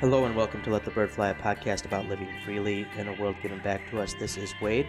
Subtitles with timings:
[0.00, 3.20] Hello and welcome to Let the Bird Fly, a podcast about living freely in a
[3.20, 4.14] world given back to us.
[4.14, 4.86] This is Wade,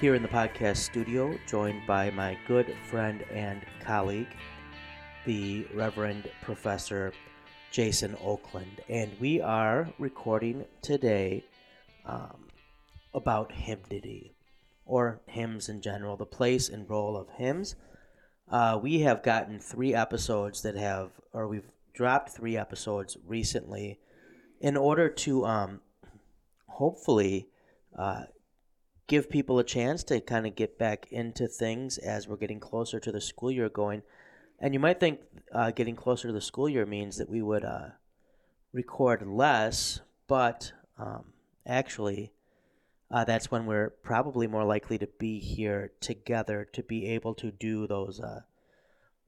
[0.00, 4.28] here in the podcast studio, joined by my good friend and colleague,
[5.26, 7.12] the Reverend Professor
[7.72, 8.80] Jason Oakland.
[8.88, 11.44] And we are recording today
[12.06, 12.46] um,
[13.12, 14.36] about hymnody,
[14.86, 17.74] or hymns in general, the place and role of hymns.
[18.48, 23.98] Uh, we have gotten three episodes that have, or we've dropped three episodes recently
[24.60, 25.80] in order to um,
[26.66, 27.48] hopefully
[27.98, 28.24] uh,
[29.06, 33.00] give people a chance to kind of get back into things as we're getting closer
[33.00, 34.02] to the school year going.
[34.60, 35.20] And you might think
[35.52, 37.88] uh, getting closer to the school year means that we would uh,
[38.72, 41.24] record less, but um,
[41.66, 42.32] actually,
[43.10, 47.50] uh, that's when we're probably more likely to be here together to be able to
[47.50, 48.42] do those uh,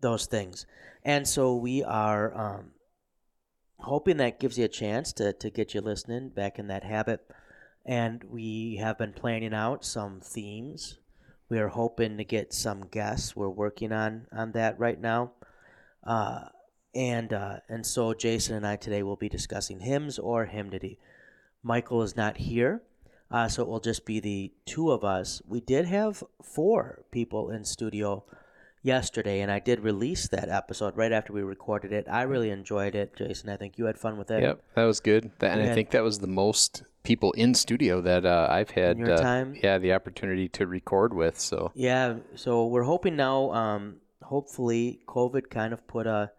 [0.01, 0.67] those things.
[1.05, 2.73] And so we are um,
[3.83, 7.21] hoping that gives you a chance to, to get you listening back in that habit.
[7.85, 10.99] And we have been planning out some themes.
[11.49, 13.37] We are hoping to get some guests.
[13.37, 15.33] We're working on, on that right now.
[16.05, 16.45] Uh,
[16.95, 20.99] and uh, and so Jason and I today will be discussing hymns or hymnody.
[21.63, 22.83] Michael is not here,
[23.31, 25.41] uh, so it will just be the two of us.
[25.47, 28.25] We did have four people in studio
[28.83, 32.07] yesterday, and I did release that episode right after we recorded it.
[32.11, 33.49] I really enjoyed it, Jason.
[33.49, 34.43] I think you had fun with it.
[34.43, 35.31] Yep, that was good.
[35.39, 38.99] That, and I think that was the most people in studio that uh, I've had.
[38.99, 39.57] Your uh, time?
[39.63, 41.39] Yeah, the opportunity to record with.
[41.39, 43.53] So Yeah, so we're hoping now.
[43.53, 46.33] Um, hopefully, COVID kind of put a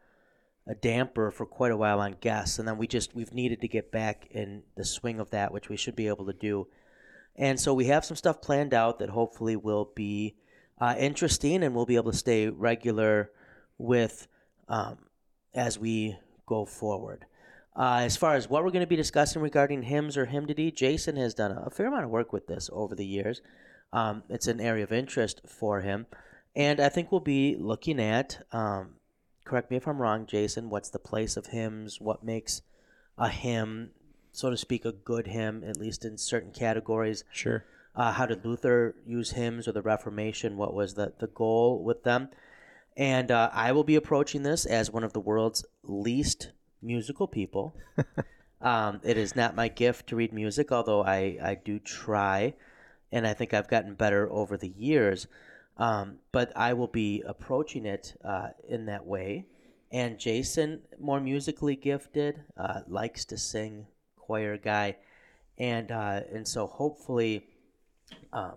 [0.66, 3.68] a damper for quite a while on guests, and then we just we've needed to
[3.68, 6.68] get back in the swing of that, which we should be able to do.
[7.36, 10.36] And so we have some stuff planned out that hopefully will be
[10.80, 13.32] uh, interesting, and we'll be able to stay regular
[13.78, 14.28] with
[14.68, 14.98] um,
[15.54, 17.26] as we go forward.
[17.76, 21.16] Uh, as far as what we're going to be discussing regarding hymns or hymnody, Jason
[21.16, 23.42] has done a fair amount of work with this over the years.
[23.92, 26.06] Um, it's an area of interest for him.
[26.56, 28.96] And I think we'll be looking at, um,
[29.44, 32.00] correct me if I'm wrong, Jason, what's the place of hymns?
[32.00, 32.62] What makes
[33.18, 33.90] a hymn,
[34.32, 37.24] so to speak, a good hymn, at least in certain categories?
[37.32, 37.66] sure.
[37.96, 40.58] Uh, how did Luther use hymns or the Reformation?
[40.58, 42.30] What was the, the goal with them?
[42.98, 47.76] And uh, I will be approaching this as one of the world's least musical people.
[48.62, 52.54] um, it is not my gift to read music, although I, I do try,
[53.12, 55.28] and I think I've gotten better over the years.
[55.78, 59.48] Um, but I will be approaching it uh, in that way.
[59.92, 63.86] And Jason, more musically gifted, uh, likes to sing,
[64.18, 64.98] choir guy,
[65.60, 67.46] and uh, and so hopefully
[68.32, 68.54] um,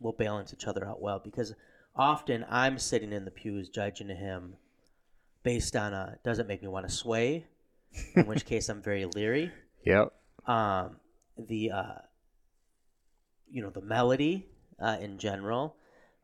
[0.00, 1.54] we'll balance each other out well because
[1.96, 4.54] often I'm sitting in the pews judging him
[5.42, 7.46] based on a does it make me want to sway,
[8.14, 9.52] in which case I'm very leery.
[9.84, 10.12] Yep.
[10.44, 10.96] Um,
[11.38, 11.94] the uh,
[13.50, 14.46] you know the melody
[14.82, 15.76] uh, in general.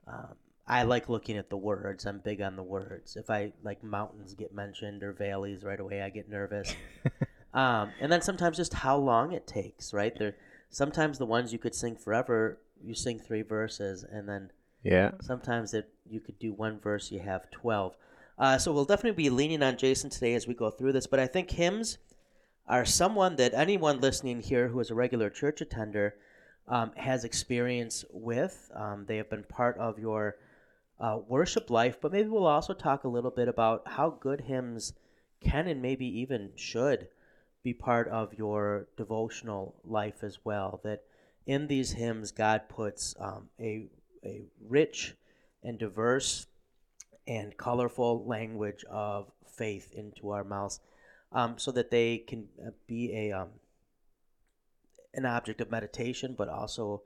[0.07, 0.35] Um,
[0.67, 2.05] I like looking at the words.
[2.05, 3.17] I'm big on the words.
[3.17, 6.75] If I like mountains get mentioned or valleys right away, I get nervous.
[7.55, 9.95] um, and then sometimes just how long it takes.
[9.95, 10.35] Right there,
[10.75, 14.51] sometimes the ones you could sing forever, you sing three verses, and then
[14.83, 15.13] Yeah.
[15.23, 17.97] sometimes it you could do one verse, you have twelve.
[18.39, 21.07] Uh, so we'll definitely be leaning on Jason today as we go through this.
[21.07, 21.99] But I think hymns
[22.67, 26.17] are someone that anyone listening here who is a regular church attender
[26.67, 28.71] um, has experience with.
[28.75, 30.37] Um, they have been part of your
[30.99, 34.93] uh, worship life, but maybe we'll also talk a little bit about how good hymns
[35.41, 37.09] can and maybe even should
[37.65, 40.81] be part of your devotional life as well.
[40.85, 41.03] That
[41.47, 43.87] in these hymns, God puts um, a,
[44.25, 45.15] a rich
[45.63, 46.47] and diverse
[47.27, 50.81] and colorful language of faith into our mouths
[51.33, 53.49] um, so that they can uh, be a um,
[55.15, 57.03] an object of meditation, but also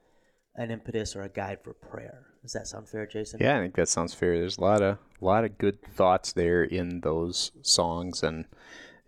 [0.57, 2.27] an impetus or a guide for prayer.
[2.43, 3.39] Does that sound fair, Jason?
[3.41, 4.39] Yeah, I think that sounds fair.
[4.39, 8.45] There's a lot of a lot of good thoughts there in those songs, and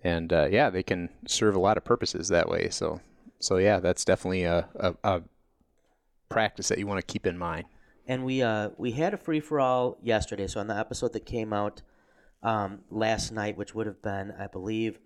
[0.02, 2.68] and uh, yeah, they can serve a lot of purposes that way.
[2.70, 3.00] So
[3.38, 5.22] so yeah, that's definitely a a, a
[6.28, 7.66] practice that you want to keep in mind.
[8.06, 10.46] and we uh we had a free for all yesterday.
[10.46, 11.82] So on the episode that came out
[12.42, 14.98] um, last night, which would have been, I believe,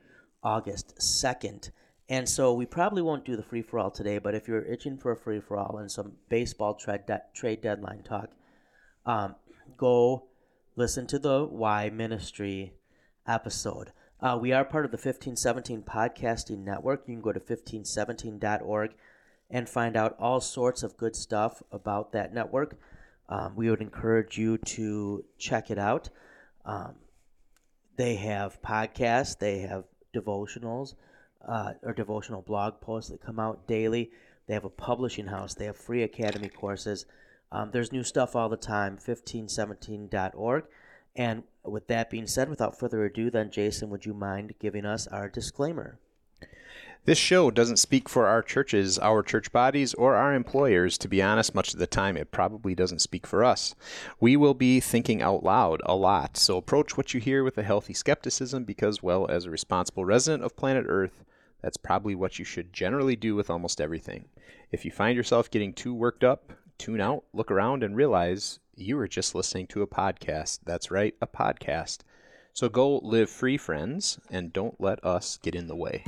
[0.42, 1.70] August second.
[2.08, 4.18] And so we probably won't do the free for all today.
[4.18, 7.62] But if you're itching for a free for all and some baseball trade de- trade
[7.62, 8.30] deadline talk,
[9.06, 9.34] um,
[9.76, 10.26] go
[10.76, 12.74] listen to the Why Ministry
[13.26, 13.92] episode.
[14.20, 17.02] Uh, we are part of the 1517 Podcasting Network.
[17.06, 18.92] You can go to 1517.org
[19.50, 22.78] and find out all sorts of good stuff about that network.
[23.28, 26.10] Um, we would encourage you to check it out.
[26.64, 26.94] Um,
[27.96, 29.84] they have podcasts, they have
[30.14, 30.94] devotionals
[31.46, 34.10] uh, or devotional blog posts that come out daily.
[34.46, 35.54] They have a publishing house.
[35.54, 37.06] They have free academy courses.
[37.50, 38.96] Um, there's new stuff all the time.
[38.96, 40.64] 1517.org.
[41.16, 45.06] And with that being said, without further ado, then Jason, would you mind giving us
[45.06, 45.98] our disclaimer?
[47.06, 50.96] This show doesn't speak for our churches, our church bodies, or our employers.
[50.98, 53.74] To be honest, much of the time it probably doesn't speak for us.
[54.20, 57.62] We will be thinking out loud a lot, so approach what you hear with a
[57.62, 61.24] healthy skepticism because, well, as a responsible resident of planet Earth,
[61.60, 64.28] that's probably what you should generally do with almost everything.
[64.72, 68.96] If you find yourself getting too worked up, tune out, look around, and realize you
[68.96, 70.60] were just listening to a podcast.
[70.64, 71.98] That's right, a podcast.
[72.52, 76.04] So go live free, friends, and don't let us get in the way.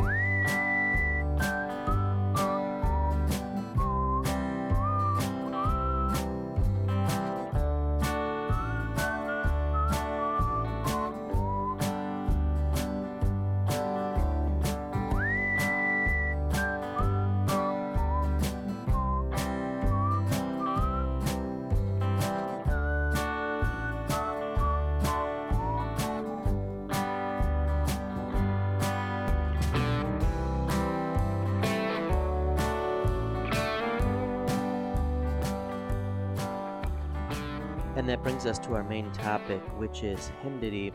[39.27, 40.93] Topic, which is hymnody.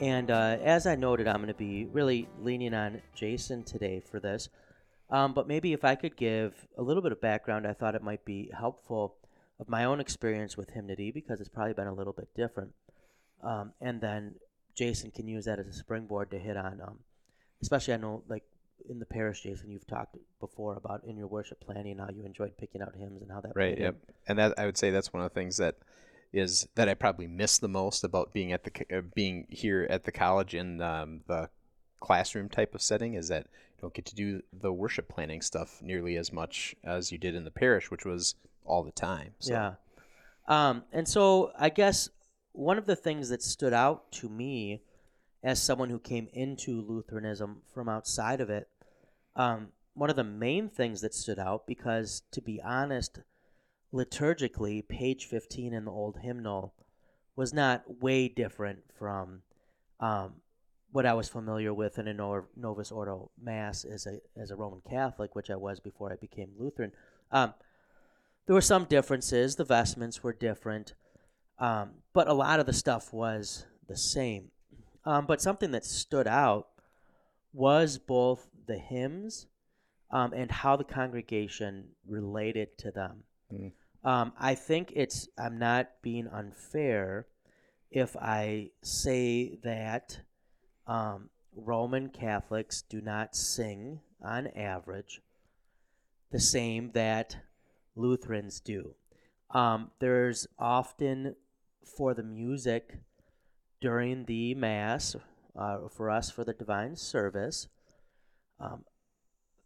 [0.00, 4.18] And uh, as I noted, I'm going to be really leaning on Jason today for
[4.18, 4.48] this.
[5.08, 8.02] Um, but maybe if I could give a little bit of background, I thought it
[8.02, 9.14] might be helpful
[9.60, 12.72] of my own experience with hymnody because it's probably been a little bit different.
[13.40, 14.34] Um, and then
[14.74, 16.98] Jason can use that as a springboard to hit on, um,
[17.62, 18.42] especially I know like
[18.90, 22.56] in the parish, Jason, you've talked before about in your worship planning how you enjoyed
[22.58, 23.78] picking out hymns and how that right.
[23.78, 23.96] Yep.
[24.26, 25.76] And that I would say that's one of the things that
[26.34, 30.04] is that I probably miss the most about being at the uh, being here at
[30.04, 31.48] the college in um, the
[32.00, 33.46] classroom type of setting is that
[33.76, 37.34] you don't get to do the worship planning stuff nearly as much as you did
[37.34, 38.34] in the parish, which was
[38.64, 39.34] all the time.
[39.38, 39.52] So.
[39.52, 39.74] Yeah.
[40.46, 42.10] Um, and so I guess
[42.52, 44.82] one of the things that stood out to me
[45.42, 48.68] as someone who came into Lutheranism from outside of it,
[49.36, 53.20] um, one of the main things that stood out, because to be honest,
[53.94, 56.74] liturgically, page 15 in the old hymnal
[57.36, 59.42] was not way different from
[60.00, 60.32] um,
[60.90, 64.80] what I was familiar with in a Novus Ordo Mass as a, as a Roman
[64.88, 66.92] Catholic, which I was before I became Lutheran.
[67.30, 67.54] Um,
[68.46, 69.56] there were some differences.
[69.56, 70.94] The vestments were different,
[71.58, 74.50] um, but a lot of the stuff was the same.
[75.04, 76.68] Um, but something that stood out
[77.52, 79.46] was both the hymns
[80.10, 83.22] um, and how the congregation related to them.
[83.52, 83.72] Mm.
[84.04, 87.26] Um, I think it's I'm not being unfair
[87.90, 90.20] if I say that
[90.86, 95.22] um, Roman Catholics do not sing on average
[96.30, 97.36] the same that
[97.96, 98.94] Lutherans do.
[99.50, 101.36] Um, there's often
[101.96, 102.98] for the music
[103.80, 105.14] during the Mass,
[105.56, 107.68] uh, for us for the divine service,
[108.58, 108.84] um,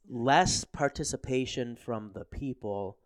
[0.09, 2.99] less participation from the people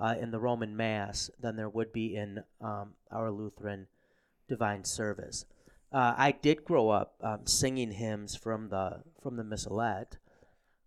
[0.00, 3.86] uh, in the Roman Mass than there would be in um, our Lutheran
[4.48, 5.44] divine service.
[5.92, 10.16] Uh, I did grow up um, singing hymns from the from the Missalette.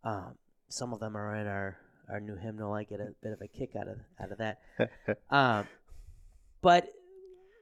[0.03, 0.35] Um,
[0.67, 1.77] some of them are in our,
[2.09, 2.73] our new hymnal.
[2.73, 4.59] I get a bit of a kick out of out of that.
[5.29, 5.67] um,
[6.61, 6.89] but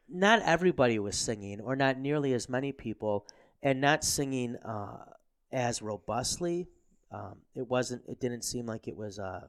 [0.10, 3.28] not everybody was singing, or not nearly as many people,
[3.62, 5.04] and not singing uh,
[5.52, 6.68] as robustly.
[7.12, 8.04] Um, it wasn't.
[8.08, 9.20] It didn't seem like it was.
[9.20, 9.48] Uh,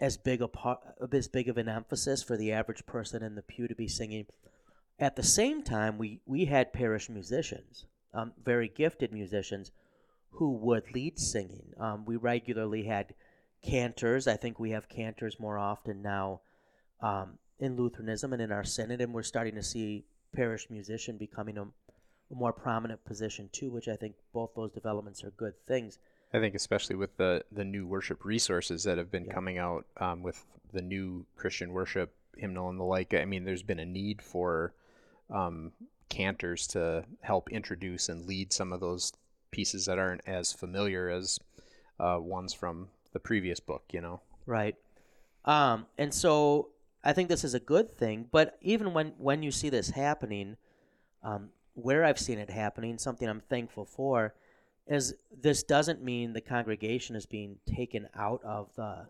[0.00, 0.80] as big a part,
[1.12, 4.26] as big of an emphasis for the average person in the pew to be singing.
[4.98, 9.70] At the same time, we we had parish musicians, um, very gifted musicians,
[10.30, 11.72] who would lead singing.
[11.78, 13.14] Um, we regularly had
[13.62, 14.26] cantors.
[14.26, 16.40] I think we have cantors more often now
[17.00, 21.56] um, in Lutheranism and in our synod, and we're starting to see parish musician becoming
[21.58, 25.98] a, a more prominent position too, which I think both those developments are good things.
[26.34, 29.32] I think especially with the the new worship resources that have been yeah.
[29.32, 33.14] coming out um, with the new Christian worship hymnal and the like.
[33.14, 34.74] I mean, there's been a need for
[35.30, 35.70] um,
[36.08, 39.12] cantors to help introduce and lead some of those
[39.52, 41.38] pieces that aren't as familiar as
[42.00, 43.84] uh, ones from the previous book.
[43.92, 44.74] You know, right?
[45.44, 46.70] Um, and so
[47.04, 48.26] I think this is a good thing.
[48.32, 50.56] But even when when you see this happening,
[51.22, 54.34] um, where I've seen it happening, something I'm thankful for
[54.86, 59.06] is this doesn't mean the congregation is being taken out of the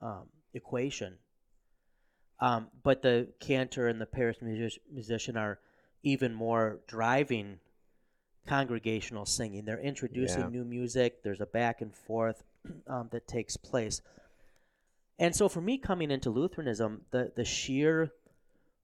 [0.00, 1.18] um, equation.
[2.40, 5.58] Um, but the cantor and the parish music- musician are
[6.02, 7.58] even more driving
[8.46, 9.64] congregational singing.
[9.64, 10.48] They're introducing Yeah.
[10.48, 11.22] new music.
[11.22, 12.42] There's a back and forth
[12.86, 14.00] um, that takes place.
[15.18, 18.12] And so for me coming into Lutheranism, the, the sheer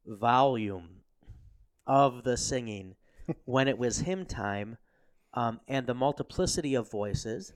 [0.07, 1.01] volume
[1.87, 2.97] of the singing
[3.45, 4.77] when it was hymn time
[5.35, 7.53] um, and the multiplicity of voices,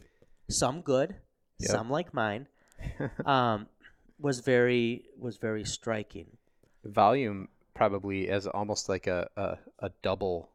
[0.50, 1.16] some good,
[1.60, 1.70] Yep.
[1.70, 2.46] some like mine,
[3.26, 3.66] um,
[4.20, 6.26] was very was very striking.
[6.84, 10.50] volume probably as almost like a, a, a double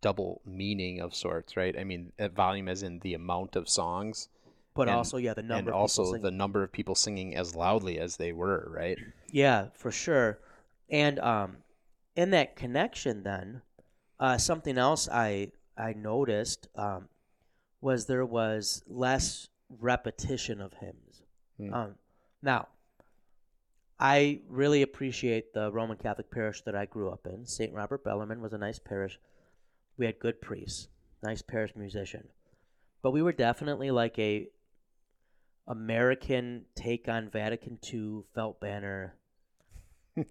[0.00, 1.76] double meaning of sorts, right?
[1.78, 4.28] I mean, uh, volume as in the amount of songs,
[4.74, 7.56] But And- also, yeah, the number and of also the number of people singing as
[7.56, 8.98] loudly as they were, right?
[9.32, 10.38] Yeah, for sure.
[10.88, 11.58] And um,
[12.14, 13.62] in that connection, then
[14.20, 17.08] uh, something else I I noticed um,
[17.80, 19.48] was there was less
[19.80, 21.22] repetition of hymns.
[21.58, 21.74] Hmm.
[21.74, 21.94] Um,
[22.42, 22.68] now,
[24.00, 27.46] I really appreciate the Roman Catholic parish that I grew up in.
[27.46, 27.72] St.
[27.72, 29.18] Robert Bellarmine was a nice parish.
[29.96, 30.88] We had good priests,
[31.22, 32.28] nice parish musician,
[33.02, 34.48] but we were definitely like a
[35.66, 39.14] American take on Vatican II felt banner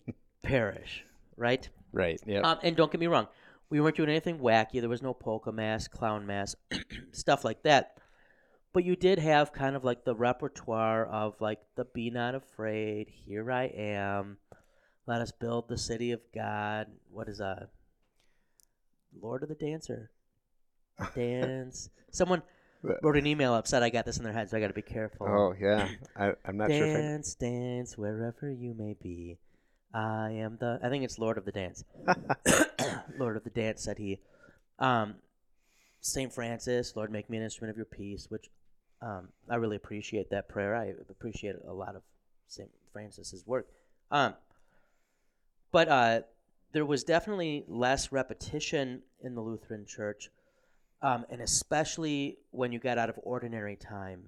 [0.44, 1.04] parish,
[1.36, 1.68] right?
[1.92, 2.20] Right.
[2.26, 2.42] Yeah.
[2.42, 3.28] Um, and don't get me wrong,
[3.70, 4.80] we weren't doing anything wacky.
[4.80, 6.56] There was no polka Mass, clown Mass,
[7.12, 7.98] stuff like that.
[8.74, 13.08] But you did have kind of like the repertoire of like the "Be Not Afraid,"
[13.10, 14.38] "Here I Am,"
[15.08, 17.70] "Let Us Build the City of God." What is a
[19.20, 20.12] Lord of the Dancer?
[21.16, 21.90] Dance.
[22.12, 22.44] Someone
[22.84, 23.84] wrote an email upset.
[23.84, 25.28] I got this in their head, so I got to be careful.
[25.28, 25.90] oh yeah.
[26.16, 29.38] I, I'm not sure if I, Dance, dance, wherever you may be.
[29.94, 30.80] I am the.
[30.84, 31.84] I think it's Lord of the Dance.
[33.18, 34.20] Lord of the Dance said he.
[34.80, 35.16] Um,
[36.02, 38.50] Saint Francis, Lord, make me an instrument of your peace, which
[39.02, 40.76] um, I really appreciate that prayer.
[40.76, 42.04] I appreciate a lot of
[42.48, 43.68] Saint Francis's work.
[44.12, 44.36] Um,
[45.72, 46.22] but uh,
[46.72, 50.30] there was definitely less repetition in the Lutheran Church,
[51.02, 54.22] um, and especially when you got out of ordinary time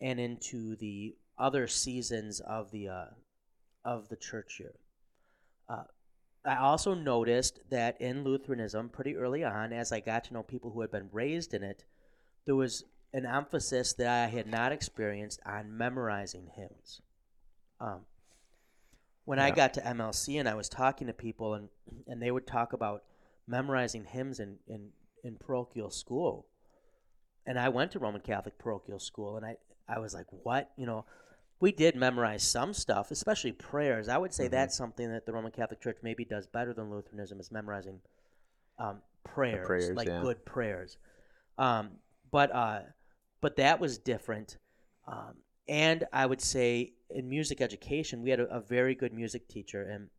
[0.00, 3.04] and into the other seasons of the uh,
[3.84, 4.74] of the church year.
[5.68, 5.84] Uh,
[6.44, 10.70] I also noticed that in Lutheranism, pretty early on, as I got to know people
[10.70, 11.84] who had been raised in it,
[12.44, 17.00] there was an emphasis that I had not experienced on memorizing hymns.
[17.80, 18.00] Um,
[19.24, 21.68] when I got to MLC and I was talking to people, and,
[22.06, 23.04] and they would talk about
[23.46, 24.90] memorizing hymns in, in,
[25.22, 26.46] in parochial school,
[27.46, 29.56] and I went to Roman Catholic parochial school, and I,
[29.88, 30.70] I was like, what?
[30.76, 31.06] You know,
[31.60, 34.08] we did memorize some stuff, especially prayers.
[34.08, 34.50] I would say Mhm.
[34.50, 38.00] that's something that the Roman Catholic Church maybe does better than Lutheranism is memorizing
[38.78, 40.20] um, prayers, prayers, like yeah.
[40.20, 40.98] good prayers.
[41.58, 41.98] Um,
[42.30, 42.82] but uh,
[43.40, 44.58] but that was different.
[45.06, 45.36] Um,
[45.68, 49.82] and I would say in music education, we had a, a very good music teacher,
[49.82, 50.10] and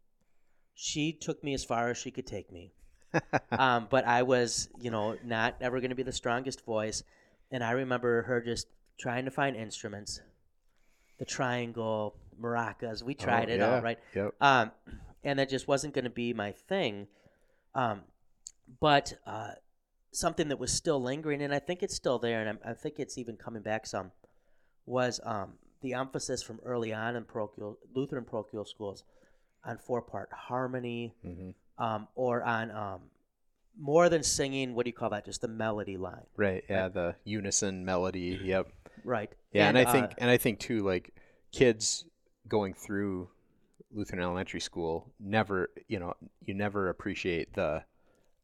[0.74, 2.74] she took me as far as she could take me
[3.52, 7.04] um, but I was, you know, not ever going to be the strongest voice.
[7.52, 8.68] And I remember her just
[9.00, 10.22] trying to find instruments,
[11.18, 13.04] the triangle, maracas.
[13.04, 13.76] We tried Oh, it yeah.
[13.76, 14.00] all, right?
[14.16, 14.34] Yep.
[14.42, 14.72] Um,
[15.24, 17.08] and that just wasn't going to be my thing.
[17.74, 18.02] Um,
[18.80, 19.52] but uh,
[20.12, 22.96] something that was still lingering, and I think it's still there, and I'm, I think
[23.00, 24.12] it's even coming back some,
[24.86, 29.04] was um, the emphasis from early on in parochial Lutheran parochial schools
[29.64, 33.00] on four part harmony, hmm um, or on um,
[33.78, 34.76] more than singing.
[34.76, 35.26] What do you call that?
[35.26, 36.64] Just the melody line, Right.
[36.70, 36.88] Yeah.
[36.88, 38.40] The unison melody.
[38.44, 38.68] Yep.
[39.06, 39.32] Right?
[39.54, 41.14] Yeah, and, I uh, think and I think too, like
[41.52, 42.06] kids
[42.48, 43.30] going through
[43.94, 47.84] Lutheran elementary school never, you know, you never appreciate the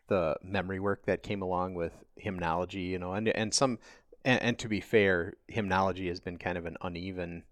[0.08, 3.80] the memory work that came along with hymnology, you know, and and some
[4.24, 7.44] and, and to be fair, hymnology has been kind of an uneven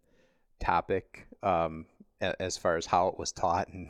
[0.60, 1.86] topic um,
[2.22, 3.90] a- as far as how it was taught and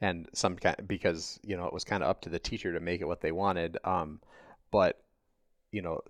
[0.00, 2.80] and some kind because you know it was kind of up to the teacher to
[2.80, 3.78] make it what they wanted.
[3.84, 4.20] Um,
[4.70, 5.02] but
[5.72, 6.00] you know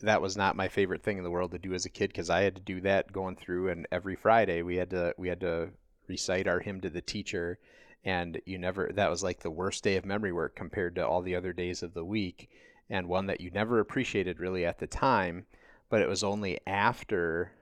[0.00, 2.30] that was not my favorite thing in the world to do as a kid because
[2.30, 5.40] I had to do that going through and every Friday we had to we had
[5.40, 5.70] to
[6.08, 7.58] recite our hymn to the teacher
[8.04, 11.22] and you never that was like the worst day of memory work compared to all
[11.22, 12.50] the other days of the week
[12.90, 15.46] and one that you never appreciated really at the time
[15.88, 17.52] but it was only after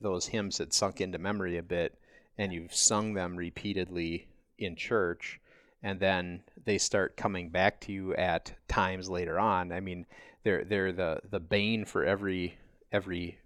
[0.00, 1.98] those hymns had sunk into memory a bit
[2.36, 4.28] and you've sung them repeatedly
[4.58, 5.40] in church
[5.82, 9.70] and then they start coming back to you at times later on.
[9.70, 10.06] I mean
[10.44, 12.56] they're they're the the bane for every
[12.92, 13.38] every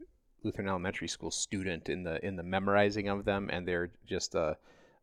[0.43, 4.57] Lutheran elementary school student in the in the memorizing of them, and they're just a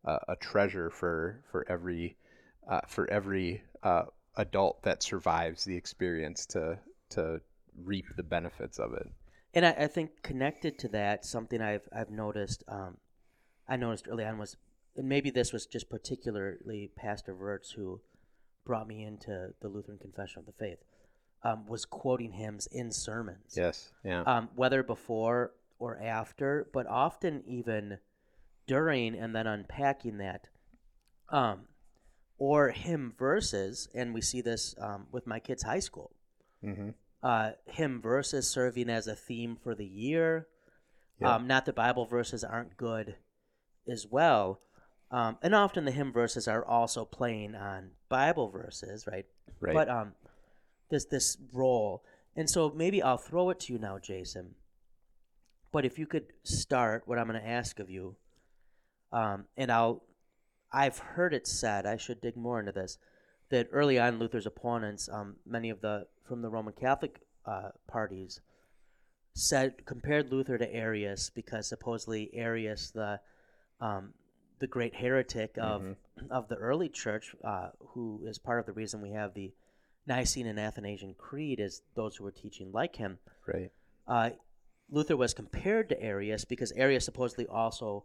[0.04, 2.16] a, a treasure for for every
[2.68, 4.04] uh, for every uh,
[4.36, 6.78] adult that survives the experience to
[7.10, 7.40] to
[7.82, 9.06] reap the benefits of it.
[9.54, 12.98] And I, I think connected to that, something I've I've noticed, um,
[13.68, 14.56] I noticed early on was,
[14.96, 18.00] and maybe this was just particularly Pastor Wirtz who
[18.64, 20.78] brought me into the Lutheran Confession of the Faith.
[21.42, 23.54] Um, was quoting hymns in sermons.
[23.56, 23.90] Yes.
[24.04, 24.22] Yeah.
[24.22, 27.98] Um, whether before or after, but often even
[28.66, 30.48] during and then unpacking that.
[31.28, 31.62] Um,
[32.38, 36.12] or hymn verses, and we see this um, with my kids' high school.
[36.62, 36.90] mm-hmm.
[37.22, 40.46] Uh, hymn verses serving as a theme for the year.
[41.22, 43.16] Um, not that Bible verses aren't good
[43.88, 44.60] as well.
[45.10, 49.26] Um, and often the hymn verses are also playing on Bible verses, right?
[49.60, 49.74] Right.
[49.74, 50.12] But um,
[50.88, 52.02] this this role,
[52.34, 54.54] and so maybe I'll throw it to you now, Jason.
[55.72, 58.16] But if you could start what I'm going to ask of you,
[59.12, 60.04] um, and I'll,
[60.72, 62.98] I've heard it said I should dig more into this,
[63.50, 68.40] that early on Luther's opponents, um, many of the from the Roman Catholic uh, parties,
[69.34, 73.20] said compared Luther to Arius because supposedly Arius, the
[73.80, 74.14] um,
[74.58, 75.96] the great heretic of Mhm.
[76.30, 79.52] of the early church, uh, who is part of the reason we have the
[80.06, 83.18] Nicene and Athanasian Creed, as those who were teaching like him.
[83.46, 83.70] right.
[84.06, 84.30] Uh,
[84.88, 88.04] Luther was compared to Arius because Arius supposedly also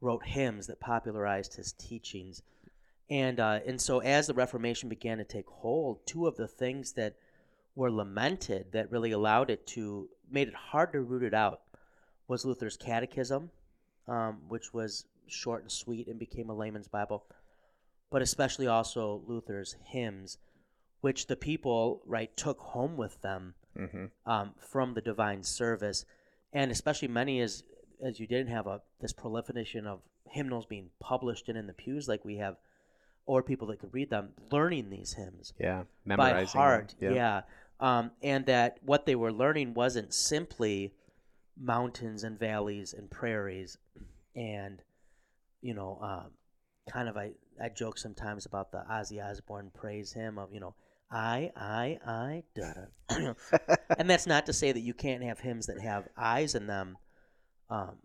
[0.00, 2.42] wrote hymns that popularized his teachings.
[3.10, 6.92] And, uh, and so as the Reformation began to take hold, two of the things
[6.92, 7.16] that
[7.74, 11.62] were lamented that really allowed it to, made it hard to root it out,
[12.28, 13.50] was Luther's catechism,
[14.06, 17.24] um, which was short and sweet and became a layman's Bible,
[18.10, 20.38] but especially also Luther's hymns,
[21.02, 24.04] which the people, right, took home with them Mm-hmm.
[24.30, 26.04] um, from the divine service,
[26.52, 27.62] and especially many as
[28.04, 32.06] as you didn't have a this proliferation of hymnals being published and in the pews
[32.06, 32.56] like we have,
[33.24, 35.84] or people that could read them, learning these hymns Yeah.
[36.04, 36.52] by Memorizing.
[36.52, 36.60] them.
[36.60, 36.94] heart.
[37.00, 37.10] Yeah.
[37.12, 37.40] Yeah,
[37.80, 40.92] Um, and that what they were learning wasn't simply
[41.56, 43.78] mountains and valleys and prairies,
[44.36, 44.82] and
[45.62, 46.30] you know, um,
[46.90, 50.74] kind of I I joke sometimes about the Ozzy Osbourne praise hymn of you know.
[51.12, 52.72] I, I, I, da,
[53.10, 53.34] da.
[53.98, 56.96] and that's not to say that you can't have hymns that have eyes in them.
[57.68, 57.96] Um,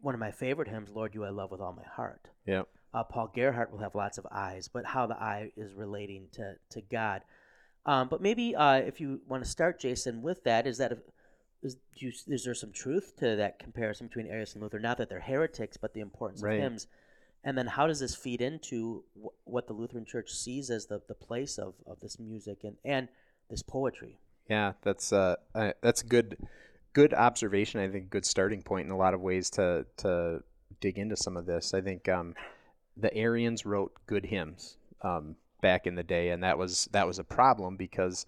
[0.00, 2.62] one of my favorite hymns, "Lord, You I Love with All My Heart." Yeah.
[2.92, 6.54] Uh, Paul Gerhardt will have lots of eyes, but how the eye is relating to
[6.70, 7.22] to God.
[7.86, 10.98] Um, but maybe uh, if you want to start, Jason, with that, is that a,
[11.62, 14.78] is, do you, is there some truth to that comparison between Arius and Luther?
[14.80, 16.54] Not that they're heretics, but the importance Right.
[16.56, 16.86] of hymns.
[17.42, 21.00] And then how does this feed into wh- what the Lutheran Church sees as the,
[21.08, 23.08] the place of, of this music and, and
[23.48, 24.18] this poetry?
[24.48, 26.36] Yeah, that's uh, uh that's a good
[26.92, 27.80] good observation.
[27.80, 30.42] I think good starting point in a lot of ways to to
[30.80, 31.72] dig into some of this.
[31.74, 32.34] I think um,
[32.96, 37.18] the Arians wrote good hymns um, back in the day, and that was that was
[37.18, 38.26] a problem because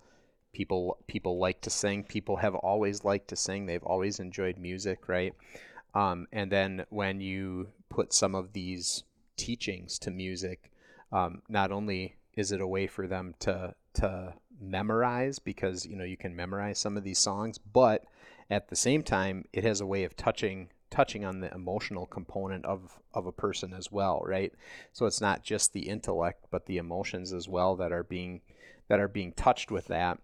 [0.52, 2.04] people people like to sing.
[2.04, 3.66] People have always liked to sing.
[3.66, 5.34] They've always enjoyed music, right?
[5.94, 9.04] Um, and then when you put some of these
[9.36, 10.70] teachings to music,
[11.12, 16.04] um, not only is it a way for them to to memorize because you know
[16.04, 18.04] you can memorize some of these songs, but
[18.50, 22.64] at the same time, it has a way of touching touching on the emotional component
[22.64, 24.52] of of a person as well, right?
[24.92, 28.40] So it's not just the intellect, but the emotions as well that are being
[28.88, 30.18] that are being touched with that.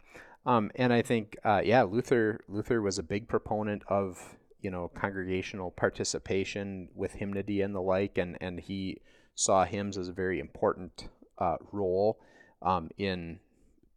[0.46, 4.88] Um, and I think, uh, yeah, Luther Luther was a big proponent of you know
[4.88, 8.99] congregational participation with hymnody and the like, and and he
[9.35, 12.18] saw hymns as a very important uh, role
[12.62, 13.38] um, in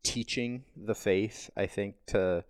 [0.03, 1.49] teaching the faith.
[1.57, 2.43] I think to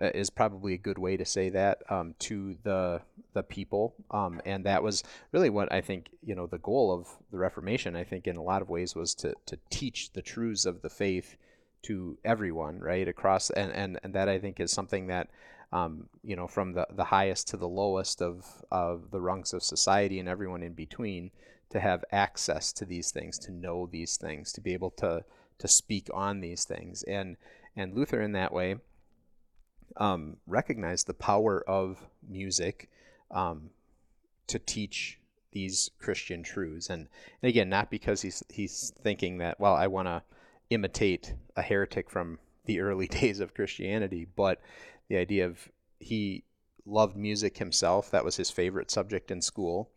[0.00, 3.00] uh, is probably a good way to say that um, to the
[3.32, 7.08] the people, um, and that was really what I think you know the goal of
[7.30, 7.96] the Reformation.
[7.96, 10.90] I think in a lot of ways was to to teach the truths of the
[10.90, 11.36] faith
[11.82, 15.30] to everyone, right across, and and, and that I think is something that.
[15.70, 19.62] Um, you know, from the, the highest to the lowest of, of the rungs of
[19.62, 21.30] society and everyone in between,
[21.70, 25.24] to have access to these things, to know these things, to be able to
[25.58, 27.36] to speak on these things, and
[27.76, 28.76] and Luther in that way
[29.96, 32.88] um, recognized the power of music
[33.30, 33.70] um,
[34.46, 35.18] to teach
[35.52, 37.08] these Christian truths, and,
[37.42, 40.22] and again, not because he's he's thinking that well, I want to
[40.70, 44.60] imitate a heretic from the early days of Christianity, but
[45.08, 45.68] the idea of
[45.98, 46.44] he
[46.86, 48.10] loved music himself.
[48.10, 49.90] That was his favorite subject in school,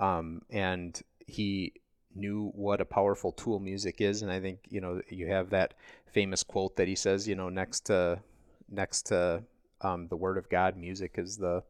[0.00, 1.74] um, and he
[2.14, 4.22] knew what a powerful tool music is.
[4.22, 5.74] And I think you know you have that
[6.06, 8.20] famous quote that he says, you know, next to
[8.70, 9.42] next to
[9.80, 11.62] um, the Word of God, music is the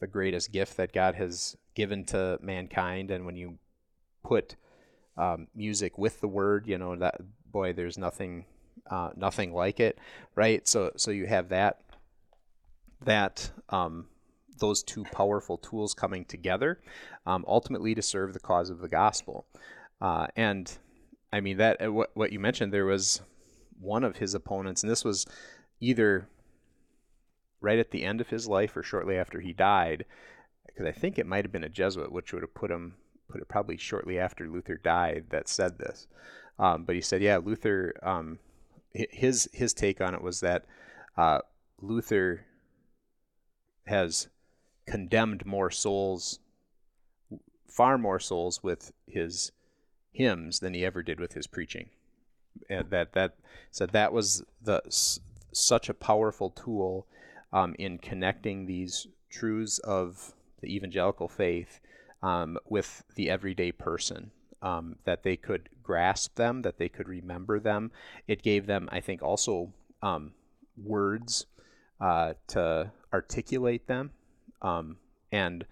[0.00, 3.10] the greatest gift that God has given to mankind.
[3.10, 3.58] And when you
[4.24, 4.56] put
[5.16, 8.46] um, music with the Word, you know that boy, there's nothing
[8.90, 9.98] uh, nothing like it,
[10.34, 10.66] right?
[10.66, 11.80] So so you have that
[13.04, 14.06] that um,
[14.58, 16.80] those two powerful tools coming together,
[17.26, 19.46] um, ultimately to serve the cause of the gospel.
[20.00, 20.78] Uh, and
[21.32, 23.22] I mean that uh, what what you mentioned there was
[23.80, 25.26] one of his opponents, and this was
[25.80, 26.28] either
[27.60, 30.04] right at the end of his life or shortly after he died,
[30.66, 32.94] because I think it might have been a Jesuit, which would have put him
[33.28, 36.06] put it probably shortly after Luther died that said this.
[36.58, 37.94] Um, but he said, yeah, Luther.
[38.02, 38.38] Um,
[38.94, 40.66] his his take on it was that
[41.16, 41.38] uh,
[41.80, 42.44] Luther
[43.86, 44.28] has
[44.86, 46.38] condemned more souls,
[47.68, 49.52] far more souls with his
[50.12, 51.88] hymns than he ever did with his preaching.
[52.68, 53.34] And that that
[53.70, 54.82] said that was the
[55.52, 57.06] such a powerful tool
[57.52, 61.80] um, in connecting these truths of the evangelical faith
[62.22, 64.30] um, with the everyday person.
[64.60, 67.90] Um, that they could grasp them, that they could remember them.
[68.28, 70.34] It gave them, I think, also um,
[70.80, 71.46] words
[72.02, 74.10] uh, to articulate them,
[74.60, 74.96] um,
[75.30, 75.64] and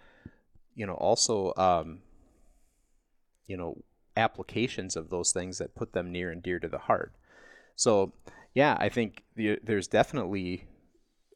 [0.74, 1.98] you know, also um,
[3.50, 3.82] you know,
[4.16, 7.12] applications of those things that put them near and dear to the heart.
[7.74, 8.12] So,
[8.54, 10.68] yeah, I think the, there's definitely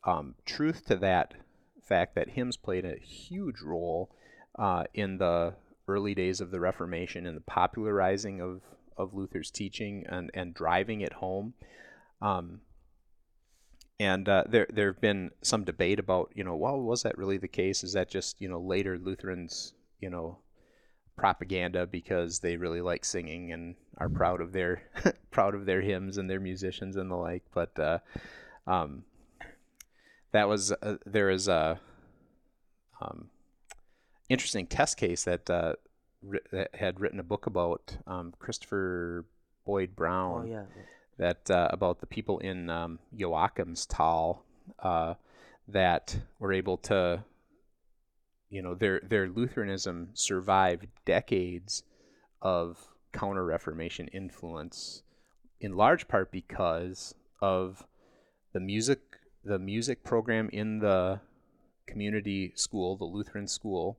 [0.04, 1.34] um, truth to that
[1.82, 4.14] fact that hymns played a huge role
[4.58, 5.54] uh, in the
[5.88, 8.60] early days of the Reformation and the popularizing of,
[8.96, 11.54] of Luther's teaching and, and driving it home.
[12.22, 12.60] Um,
[14.00, 17.38] and uh, there there have been some debate about you know well was that really
[17.38, 17.84] the case?
[17.84, 20.38] Is that just you know later Lutherans you know
[21.16, 24.82] propaganda because they really like singing and are proud of their
[25.30, 27.44] proud of their hymns and their musicians and the like?
[27.52, 27.98] But uh,
[28.66, 29.04] um,
[30.32, 31.80] that was uh, there is a
[33.00, 33.28] um,
[34.28, 35.74] interesting test case that, uh,
[36.22, 39.26] ri- that had written a book about um, Christopher
[39.64, 40.42] Boyd Brown.
[40.46, 40.64] Oh yeah.
[41.18, 44.38] That uh, about the people in um, Joachimsthal
[44.80, 45.14] uh,
[45.68, 47.24] that were able to,
[48.50, 51.84] you know, their their Lutheranism survived decades
[52.42, 52.78] of
[53.12, 55.02] Counter Reformation influence,
[55.60, 57.86] in large part because of
[58.52, 59.00] the music
[59.44, 61.20] the music program in the
[61.86, 63.98] community school, the Lutheran school,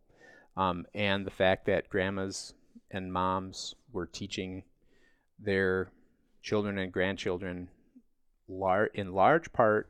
[0.57, 2.53] um, and the fact that grandmas
[2.91, 4.63] and moms were teaching
[5.39, 5.91] their
[6.45, 7.67] children and grandchildren
[8.47, 9.89] lar- in large part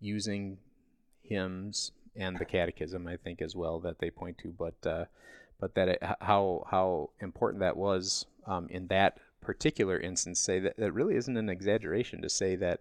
[0.00, 0.56] using
[1.22, 5.04] hymns and the catechism, I think, as well that they point to, but uh,
[5.60, 10.40] but that it, how how important that was um, in that particular instance.
[10.40, 12.80] Say that that really isn't an exaggeration to say that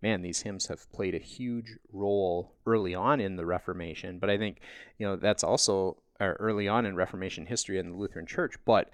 [0.00, 4.18] man, these hymns have played a huge role early on in the Reformation.
[4.18, 4.60] But I think,
[4.96, 8.54] you know, that's also early on in Reformation history in the Lutheran Church.
[8.64, 8.88] But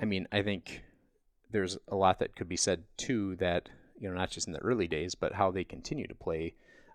[0.00, 0.84] I mean, I think
[1.52, 4.58] there's a lot that could be said too that, you know, not just in the
[4.58, 6.54] early days, but how they continue to play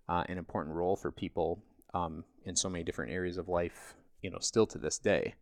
[0.10, 4.30] uh, an important role for people um, in so many different areas of life, you
[4.30, 5.36] know, still to this day.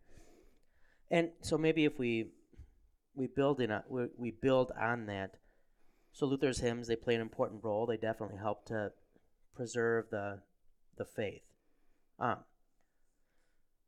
[1.10, 2.32] And so maybe if we
[3.16, 5.38] we build in a, we, we build on that
[6.12, 7.86] so Luther's hymns they play an important role.
[7.86, 8.92] They definitely help to
[9.56, 10.40] preserve the
[10.98, 11.44] the faith.
[12.20, 12.38] Um,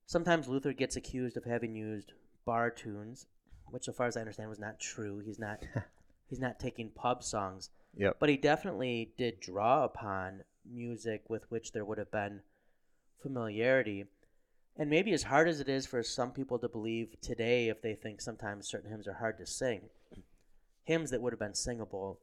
[0.06, 2.12] sometimes Luther gets accused of having used
[2.46, 3.28] bar tunes,
[3.70, 5.20] which, so far as I understand, was not true.
[5.20, 5.64] He's not
[6.30, 7.70] he's not taking pub songs.
[7.96, 8.18] Yep.
[8.20, 12.42] But he definitely did draw upon music with which there would have been
[13.22, 14.06] familiarity.
[14.78, 17.96] And maybe as hard as it is for some people to believe today, if they
[17.96, 19.90] think sometimes certain hymns are hard to sing,
[20.84, 22.20] hymns that would have been singable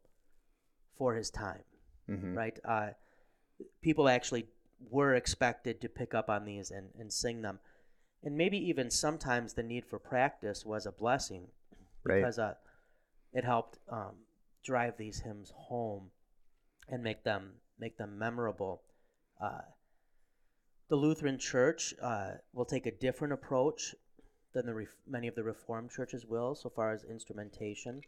[0.96, 1.64] for his time,
[2.08, 2.34] mm-hmm.
[2.34, 2.58] right?
[2.64, 2.90] Uh,
[3.82, 4.46] people actually
[4.90, 7.58] were expected to pick up on these and, and sing them.
[8.24, 11.46] And maybe even sometimes the need for practice was a blessing
[12.04, 12.50] because right.
[12.50, 12.54] uh,
[13.32, 14.14] it helped um,
[14.64, 16.10] drive these hymns home
[16.88, 18.82] and make them make them memorable.
[19.42, 19.60] Uh,
[20.88, 23.94] the Lutheran Church uh, will take a different approach
[24.54, 28.00] than the ref- many of the Reformed churches will, so far as instrumentation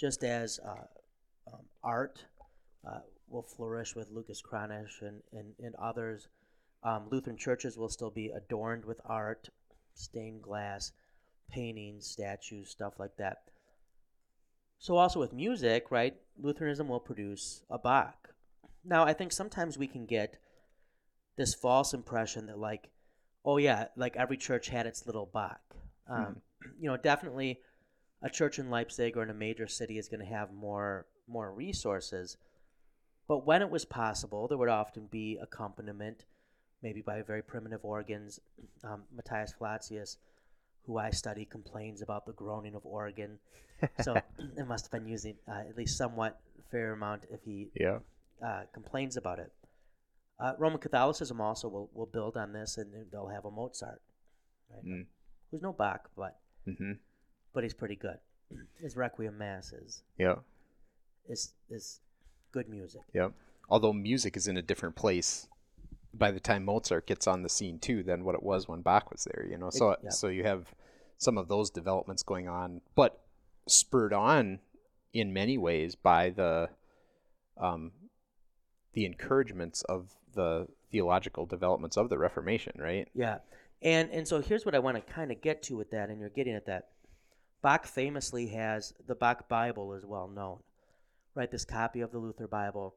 [0.00, 2.24] just as uh, um, art
[2.88, 6.28] uh, will flourish with Lucas Cranach and, and, and others,
[6.82, 9.48] um, Lutheran churches will still be adorned with art,
[9.94, 10.92] stained glass,
[11.50, 13.38] paintings, statues, stuff like that.
[14.78, 18.30] So, also with music, right, Lutheranism will produce a Bach.
[18.84, 20.38] Now, I think sometimes we can get
[21.36, 22.88] this false impression that, like,
[23.44, 25.60] oh, yeah, like every church had its little Bach.
[26.08, 26.68] Um, mm-hmm.
[26.80, 27.60] You know, definitely
[28.22, 31.52] a church in Leipzig or in a major city is going to have more more
[31.52, 32.36] resources.
[33.28, 36.24] But when it was possible, there would often be accompaniment,
[36.82, 38.40] maybe by very primitive organs.
[38.82, 40.16] Um, Matthias Flacius,
[40.86, 43.38] who I study, complains about the groaning of organ.
[44.00, 44.14] So
[44.56, 46.40] it must have been using uh, at least somewhat
[46.70, 47.98] fair amount if he yeah.
[48.42, 49.52] uh, complains about it.
[50.42, 54.00] Uh, Roman Catholicism also will, will build on this, and they'll have a Mozart,
[54.72, 54.84] right?
[54.86, 55.04] Mm.
[55.50, 56.92] Who's no Bach, but mm-hmm
[57.52, 58.18] but he's pretty good.
[58.80, 60.36] His Requiem Mass is yeah
[61.28, 62.00] is is
[62.52, 63.02] good music.
[63.14, 63.32] Yep.
[63.68, 65.48] Although music is in a different place
[66.12, 69.10] by the time Mozart gets on the scene too than what it was when Bach
[69.10, 69.70] was there, you know.
[69.70, 70.10] So yeah.
[70.10, 70.74] so you have
[71.18, 73.20] some of those developments going on, but
[73.66, 74.60] spurred on
[75.12, 76.68] in many ways by the
[77.56, 77.92] um
[78.92, 83.08] the encouragements of the theological developments of the Reformation, right?
[83.14, 83.38] Yeah.
[83.82, 86.20] And and so here's what I want to kind of get to with that, and
[86.20, 86.88] you're getting at that.
[87.62, 90.58] Bach famously has the Bach Bible is well known,
[91.34, 91.50] right?
[91.50, 92.96] This copy of the Luther Bible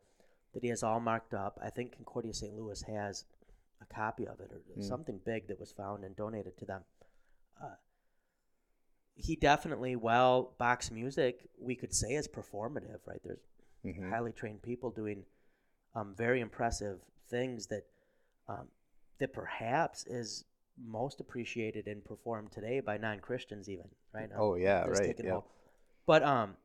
[0.53, 1.59] that he has all marked up.
[1.63, 2.55] I think Concordia St.
[2.55, 3.25] Louis has
[3.81, 4.83] a copy of it or Mm.
[4.83, 6.83] something big that was found and donated to them.
[7.61, 7.75] Uh,
[9.15, 13.21] he definitely, well, Bach's music we could say is performative, right?
[13.23, 13.45] There's
[13.85, 14.09] Mhm.
[14.09, 15.25] highly trained people doing
[15.95, 17.85] um, very impressive things that
[18.47, 18.67] um,
[19.19, 20.43] that perhaps is
[20.77, 24.37] most appreciated and performed today by non-Christians even right now.
[24.39, 25.39] Oh, yeah, right, yeah.
[26.05, 26.57] But um,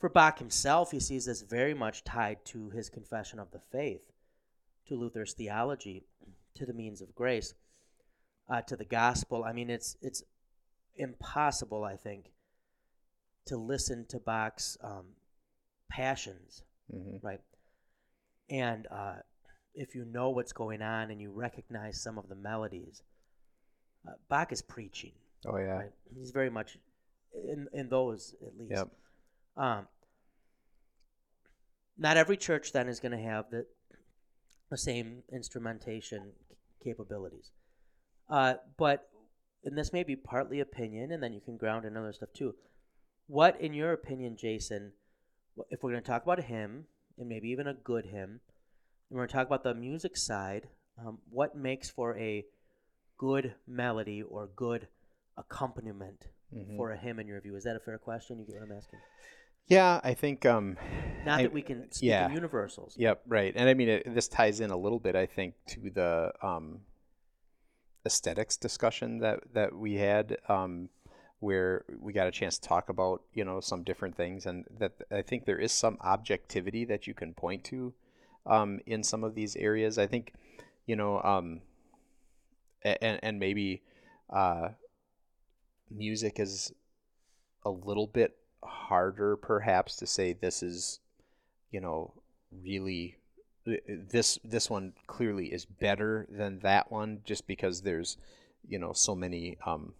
[0.00, 4.00] for Bach himself, he sees this very much tied to his confession of the faith,
[4.88, 6.02] to Luther's theology,
[6.54, 7.54] to the means of grace,
[8.48, 9.44] uh, to the gospel.
[9.44, 10.22] I mean, it's it's
[10.96, 12.32] impossible, I think,
[13.46, 15.06] to listen to Bach's um,
[15.88, 17.22] passions Mhm.
[17.22, 17.40] right?
[18.48, 19.16] And uh,
[19.74, 23.02] if you know what's going on and you recognize some of the melodies,
[24.08, 25.12] uh, Bach is preaching,
[25.46, 25.76] Oh yeah.
[25.82, 25.92] right?
[26.16, 26.78] He's very much
[27.32, 28.72] in in those at least.
[28.72, 28.88] Yep.
[29.60, 29.86] Um,
[31.98, 33.66] not every church then is going to have the
[34.70, 36.32] the same instrumentation
[36.82, 37.50] capabilities,
[38.30, 39.08] uh, but
[39.64, 42.54] and this may be partly opinion, and then you can ground in other stuff too.
[43.26, 44.92] What, in your opinion, Jason,
[45.68, 46.86] if we're going to talk about a hymn
[47.18, 48.40] and maybe even a good hymn, and
[49.10, 50.68] we're going to talk about the music side,
[51.04, 52.46] um, what makes for a
[53.18, 54.88] good melody or good
[55.36, 56.76] accompaniment Mhm.
[56.76, 57.54] for a hymn in your view?
[57.56, 58.38] Is that a fair question?
[58.38, 58.98] You get what I'm asking?
[59.68, 60.76] Yeah, I think um
[61.24, 62.26] Not I- that we can speak yeah.
[62.26, 62.94] in universals.
[62.96, 63.52] Yep, right.
[63.54, 66.80] And I mean, it, this ties in a little bit, I think, to the um,
[68.04, 70.88] aesthetics discussion that that we had, um,
[71.38, 74.92] where we got a chance to talk about, you know, some different things, and that
[75.10, 77.94] I think there is some objectivity that you can point to
[78.46, 79.98] um, in some of these areas.
[79.98, 80.32] I think,
[80.86, 81.60] you know, um,
[82.82, 83.82] and and maybe
[84.30, 84.70] uh,
[85.90, 86.72] music is
[87.64, 91.00] a little bit harder, perhaps, to say this is
[91.70, 92.12] you know
[92.64, 93.16] really
[93.64, 98.16] this this one clearly is better than that one just because there's
[98.66, 99.94] you know so many um,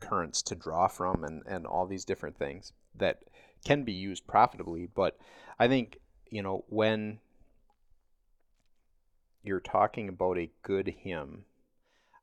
[0.00, 3.20] currents to draw from and and all these different things that
[3.64, 4.88] can be used profitably.
[4.94, 5.18] But
[5.58, 5.98] i think
[6.30, 7.18] you know when
[9.42, 11.44] you're talking about a good hymn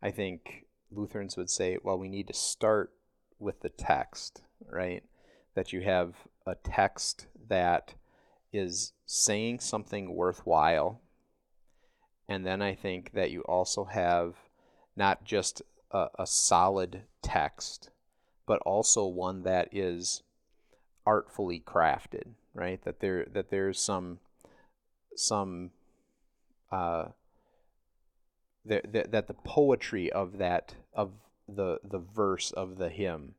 [0.01, 2.91] i think lutherans would say well we need to start
[3.39, 5.03] with the text right
[5.55, 6.13] that you have
[6.45, 7.95] a text that
[8.53, 11.01] is saying something worthwhile.
[12.27, 14.35] And then I think that you also have
[14.95, 17.89] not just a, a solid text,
[18.45, 20.23] but also one that is
[21.05, 22.81] artfully crafted, right?
[22.83, 24.19] That there that there's some
[25.15, 25.71] some
[26.71, 27.05] uh
[28.65, 31.11] that, that, that the poetry of that of
[31.47, 33.35] the the verse of the hymn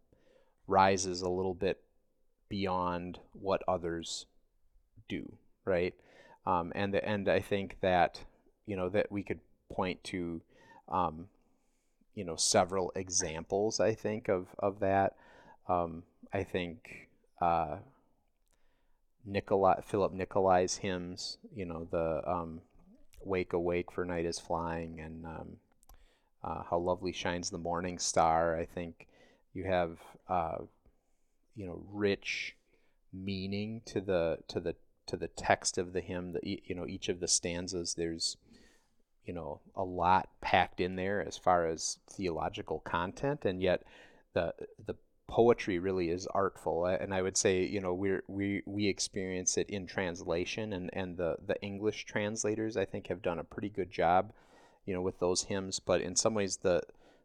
[0.68, 1.83] rises a little bit
[2.48, 4.26] beyond what others
[5.09, 5.94] do, right?
[6.46, 8.20] Um, and the, and I think that
[8.66, 9.40] you know that we could
[9.72, 10.40] point to,
[10.88, 11.26] um,
[12.14, 13.80] you know, several examples.
[13.80, 15.16] I think of of that.
[15.68, 17.09] Um, I think
[17.40, 17.78] uh,
[19.24, 21.38] Philip Nicolai's hymns.
[21.54, 22.61] You know, the um,
[23.24, 25.56] "Wake Awake, for Night is Flying" and um,
[26.44, 29.09] uh, "How Lovely Shines the Morning Star." I think
[29.52, 30.59] you have uh,
[31.57, 32.55] you know rich
[33.12, 37.09] meaning to the to the to the text of the hymn that you know each
[37.09, 38.37] of the stanzas there's
[39.25, 43.83] you know a lot packed in there as far as theological content and yet
[44.35, 44.55] the
[44.87, 44.95] the
[45.29, 46.87] poetry really is artful.
[46.87, 51.16] And i would say you know we're we we experience it in translation and and
[51.16, 54.33] the the english translators i think have done a pretty good job
[54.85, 55.81] you know with those hymns.
[55.81, 56.83] But in some ways the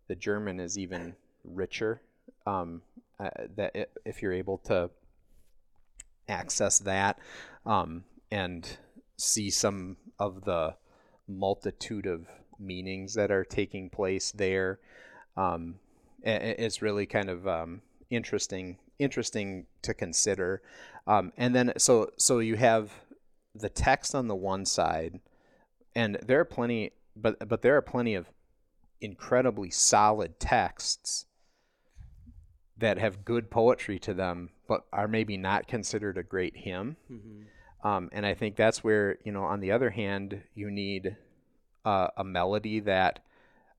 [0.07, 2.01] the german is even richer
[2.45, 2.81] um
[3.19, 4.89] uh, that if you're able to
[6.27, 7.19] access that
[7.65, 8.77] um, and
[9.17, 10.75] see some of the
[11.27, 12.27] multitude of
[12.59, 14.79] meanings that are taking place there.
[15.37, 15.75] Um,
[16.23, 20.61] it's really kind of um, interesting interesting to consider.
[21.07, 22.91] Um, and then so so you have
[23.55, 25.19] the text on the one side,
[25.95, 28.27] and there are plenty, but but there are plenty of
[28.99, 31.25] incredibly solid texts
[32.81, 36.97] that have good poetry to them, but are maybe not considered a great hymn.
[37.07, 37.43] hmm
[37.83, 41.15] Um, and I think that's where you know, on the other hand, you need
[41.85, 43.19] uh, a melody that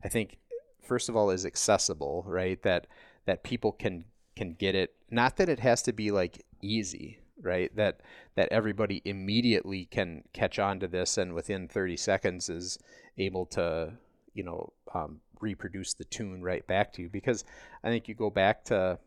[0.05, 0.39] I think,
[0.83, 2.61] first of all, is accessible, right?
[2.63, 2.87] That
[3.27, 4.95] that people can can get it.
[5.11, 7.75] Not that it has to be like easy, right?
[7.77, 8.01] That
[8.35, 12.79] that everybody immediately can catch on to this and within 30 seconds is
[13.19, 13.93] able to,
[14.35, 17.09] you know, um, reproduce the tune right back to you.
[17.09, 17.45] Because
[17.85, 18.99] I think you go back to,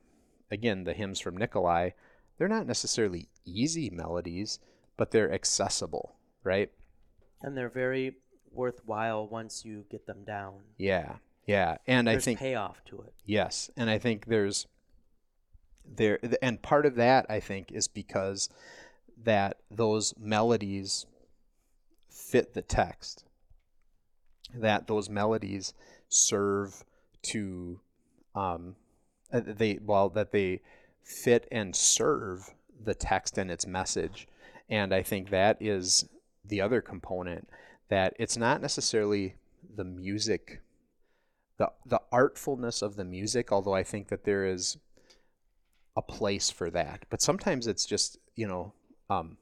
[0.51, 1.91] again, the hymns from Nicolai,
[2.37, 4.59] they're not necessarily easy melodies,
[4.97, 6.69] but they're accessible, right?
[7.41, 8.17] And they're very
[8.51, 10.53] worthwhile once you get them down.
[10.77, 13.13] Yeah, yeah, and There's I think payoff to it.
[13.25, 14.67] Yes, and I think there's
[15.87, 18.49] there and part of that I think is because
[19.23, 21.05] that those melodies
[22.09, 23.23] fit the text.
[24.53, 25.73] That those melodies
[26.09, 26.83] serve
[27.23, 27.79] to
[28.35, 28.75] um
[29.31, 30.61] uh, they well that they
[31.03, 34.27] fit and serve the text and its message.
[34.69, 36.07] And I think that is
[36.43, 37.47] the other component
[37.89, 39.35] that it's not necessarily
[39.75, 40.61] the music
[41.57, 44.77] the the artfulness of the music, although I think that there is
[45.95, 47.05] a place for that.
[47.09, 48.73] But sometimes it's just you know
[49.09, 49.37] um,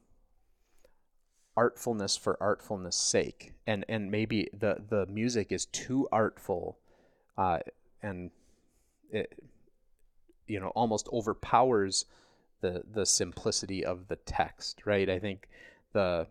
[1.56, 6.78] artfulness for artfulness sake, and and maybe the the music is too artful,
[7.36, 7.58] uh,
[8.02, 8.30] and
[9.10, 9.38] it
[10.46, 12.06] you know almost overpowers
[12.60, 14.82] the the simplicity of the text.
[14.84, 15.08] Right?
[15.08, 15.48] I think
[15.92, 16.26] the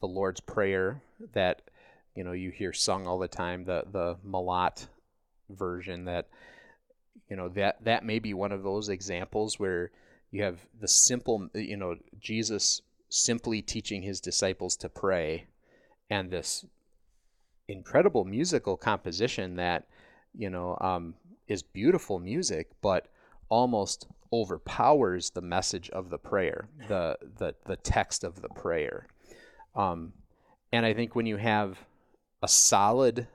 [0.00, 1.02] the Lord's Prayer
[1.32, 1.62] that
[2.14, 4.86] you know you hear sung all the time the the Malotte
[5.50, 6.28] version that
[7.28, 9.90] you know that that may be one of those examples where
[10.30, 12.82] you have the simple you know Jesus
[13.14, 15.46] simply teaching his disciples to pray
[16.10, 16.64] and this
[17.68, 19.86] incredible musical composition that
[20.34, 21.14] you know um,
[21.48, 23.08] is beautiful music but
[23.48, 29.06] almost overpowers the message of the prayer the the, the text of the prayer.
[29.74, 30.12] Um,
[30.72, 31.78] and I think when you have
[32.42, 33.28] a solid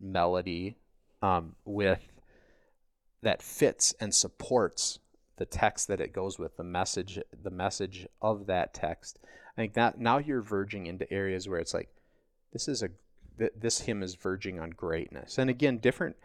[0.00, 0.76] melody
[1.22, 2.00] um, with
[3.22, 4.98] that fits and supports
[5.36, 9.18] the text that it goes with the message the message of that text.
[9.56, 11.88] I think that now you're verging into areas where it's like
[12.52, 12.90] this is a
[13.38, 15.38] th- this hymn is verging on greatness.
[15.38, 16.16] And again different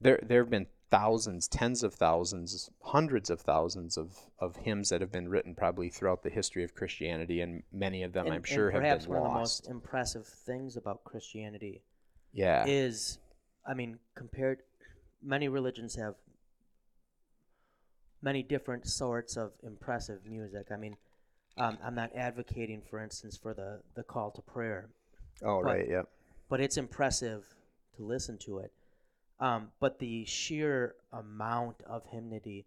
[0.00, 5.00] there there have been thousands tens of thousands hundreds of thousands of of hymns that
[5.00, 8.42] have been written probably throughout the history of christianity and many of them And- i'm
[8.42, 11.80] sure have perhaps one of the most impressive things about Christianity
[12.32, 12.64] yeah.
[12.66, 13.18] is,
[13.66, 14.60] I mean, compared,
[15.22, 16.14] many religions have
[18.22, 20.68] many different sorts of impressive music.
[20.70, 20.96] I mean,
[21.58, 24.88] um, I'm not advocating, for instance, for the the call to prayer,
[25.42, 26.08] oh but- right yep
[26.48, 27.46] but it's impressive
[27.96, 28.72] to listen to it.
[29.40, 32.66] Um, but the sheer amount of hymnody,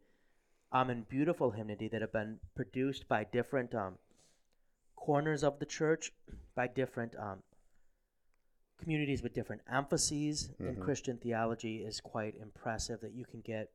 [0.71, 3.99] um, and beautiful hymnody that have been produced by different um,
[4.95, 6.11] corners of the church,
[6.55, 7.43] by different um,
[8.81, 10.81] communities with different emphases in Mhm.
[10.81, 13.01] Christian theology, is quite impressive.
[13.01, 13.71] That you can get.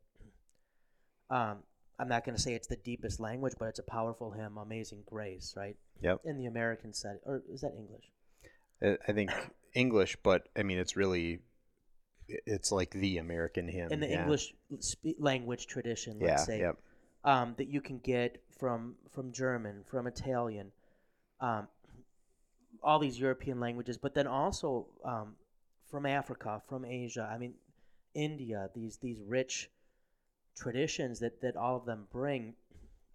[1.31, 1.63] Um,
[2.01, 5.03] I'm not going to say it's the deepest language, but it's a powerful hymn, "Amazing
[5.07, 5.77] Grace," right?
[6.03, 6.21] Yep.
[6.25, 8.11] In the American setting, or is that English?
[9.07, 9.31] I think
[9.75, 11.41] English, but I mean it's really
[12.29, 13.93] it's like the American hymn.
[13.93, 14.23] in the yeah.
[14.23, 14.55] English
[15.19, 16.27] language tradition, Yeah.
[16.29, 16.79] let's say, Yep.
[17.25, 20.73] um, that you can get from from German, from Italian,
[21.41, 21.69] um,
[22.83, 25.37] all these European languages, but then also um,
[25.91, 27.29] from Africa, from Asia.
[27.31, 27.55] I mean,
[28.15, 28.71] India.
[28.75, 29.71] These these rich
[30.57, 32.55] traditions that that all of them bring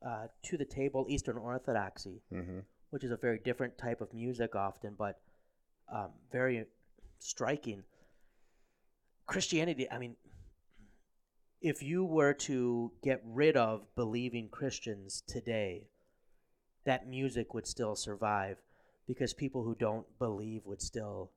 [0.06, 1.06] uh, to the table.
[1.10, 2.60] Eastern Orthodoxy, hmm
[2.92, 5.20] which is a very different type of music often, but
[5.94, 6.66] um, very
[7.20, 7.84] striking.
[9.26, 10.16] Christianity, I mean,
[11.62, 15.90] if you were to get rid of believing Christians today,
[16.86, 18.58] that music would still survive
[19.08, 21.32] because people who don't believe would still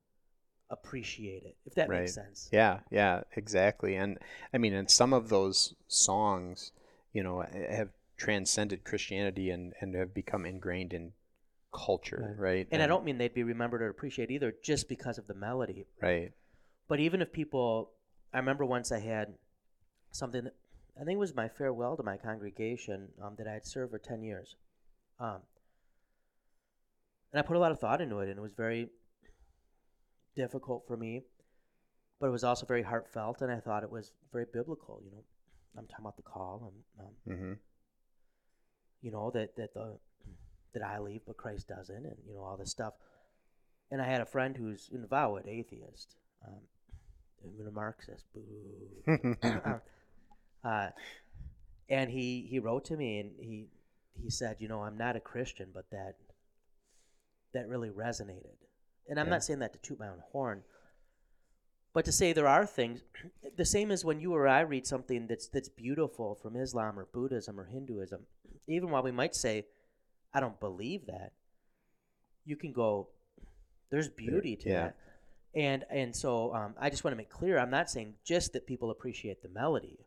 [0.71, 2.49] appreciate it, if that makes sense.
[2.53, 3.97] Yeah, yeah, exactly.
[3.97, 4.19] And
[4.53, 6.73] I mean, and some of those songs,
[7.13, 11.13] you know, have transcended Christianity and and have become ingrained in
[11.73, 12.67] culture, right?
[12.71, 15.87] And I don't mean they'd be remembered or appreciated either just because of the melody.
[16.03, 16.33] right.
[16.89, 17.91] But even if people,
[18.33, 19.35] I remember once I had
[20.11, 20.55] something that
[21.01, 23.99] I think it was my farewell to my congregation um, that I had served for
[23.99, 24.57] 10 years.
[25.21, 25.43] Um,
[27.33, 28.89] and I put a lot of thought into it, and it was very
[30.39, 31.23] difficult for me,
[32.21, 35.01] but it was also very heartfelt, and I thought it was very biblical.
[35.05, 35.25] You know,
[35.77, 37.53] I'm talking about the call, and um, hmm
[39.01, 39.99] you know that that the
[40.75, 42.95] that I leave, but Christ doesn't, and you know all this stuff.
[43.91, 46.17] And I had a friend who's an avowed atheist,
[46.47, 46.61] um,
[47.55, 48.27] even a Marxist.
[48.35, 49.19] Boo.
[50.65, 50.89] uh,
[51.89, 53.69] and he he wrote to me, and he
[54.23, 56.17] he said, you know, I'm not a Christian, but that
[57.55, 58.59] that really resonated.
[59.09, 59.31] And I'm Yeah.
[59.31, 60.63] not saying that to toot my own horn,
[61.93, 63.01] but to say there are things
[63.57, 67.07] the same as when you or I read something that's that's beautiful from Islam or
[67.07, 68.27] Buddhism or Hinduism,
[68.69, 69.67] even while we might say,
[70.33, 71.33] I don't believe that,
[72.45, 73.09] you can go,
[73.91, 74.81] there's beauty to yeah.
[74.83, 74.97] that.
[75.55, 78.67] And and so um, I just want to make clear, I'm not saying just that
[78.67, 79.99] people appreciate the melody.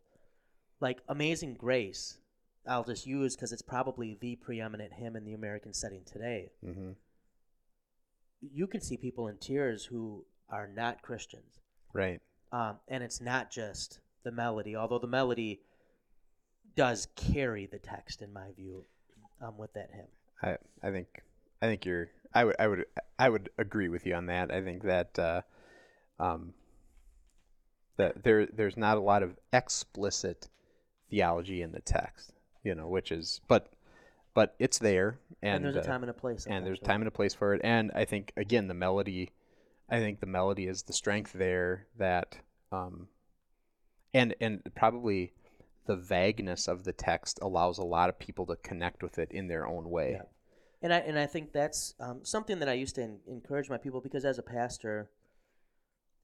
[0.79, 2.17] Like Amazing Grace,
[2.67, 6.51] I'll just use because it's probably the preeminent hymn in the American setting today.
[6.65, 6.91] Mm-hmm.
[8.41, 11.59] You can see people in tears who are not Christians.
[11.93, 12.19] Right.
[12.51, 15.61] Um, and it's not just the melody, although the melody
[16.75, 18.85] does carry the text, in my view,
[19.41, 20.07] um, with that hymn.
[20.41, 21.07] I I think
[21.61, 22.85] I think you're I would I would
[23.19, 24.51] I would agree with you on that.
[24.51, 25.41] I think that uh,
[26.19, 26.53] um,
[27.97, 30.49] that there there's not a lot of explicit
[31.09, 32.33] theology in the text,
[32.63, 33.71] you know, which is but
[34.33, 36.45] but it's there And, and, there's a uh, time and a place.
[36.45, 37.61] and there's sometimes, time and a place for it.
[37.63, 39.31] And I think again the melody,
[39.89, 42.37] I think the melody is the strength there that,
[42.71, 43.07] um,
[44.13, 45.33] and and probably
[45.85, 49.47] the vagueness of the text allows a lot of people to connect with it in
[49.47, 50.11] their own way.
[50.11, 50.23] Yeah.
[50.83, 53.77] And I and I think that's um, something that I used to en- encourage my
[53.77, 55.09] people because as a pastor,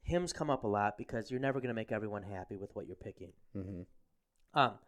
[0.04, 2.88] hymns come up a lot because you're never going to make everyone happy with what
[2.88, 3.34] you're picking.
[3.54, 3.82] hmm
[4.54, 4.80] Um,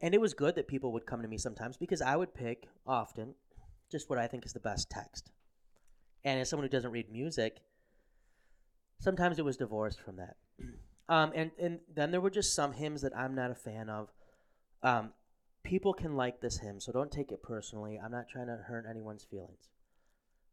[0.00, 2.68] and it was good that people would come to me sometimes because I would pick
[2.86, 3.34] often
[3.90, 5.30] just what I think is the best text.
[6.24, 7.58] And as someone who doesn't read music,
[9.00, 10.36] sometimes it was divorced from that.
[11.08, 14.08] Um, and, and then there were just some hymns that I'm not a fan of.
[14.82, 15.12] Um,
[15.62, 17.96] people can like this hymn, so don't take it personally.
[18.04, 19.68] I'm not trying to hurt anyone's feelings.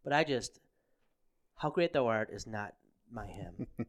[0.03, 0.59] But I just,
[1.55, 2.75] How Great Thou Art is not
[3.11, 3.65] my hymn.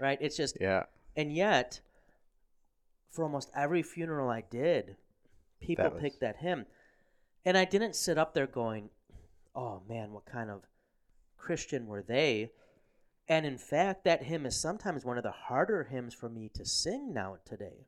[0.00, 0.16] right?
[0.22, 0.84] It's just, Yeah.
[1.16, 1.80] and yet,
[3.10, 4.96] for almost every funeral I did,
[5.60, 6.66] people That was- picked that hymn.
[7.44, 8.90] And I didn't sit up there going,
[9.54, 10.62] oh man, what kind of
[11.36, 12.52] Christian were they?
[13.28, 16.64] And in fact, that hymn is sometimes one of the harder hymns for me to
[16.64, 17.86] sing now today,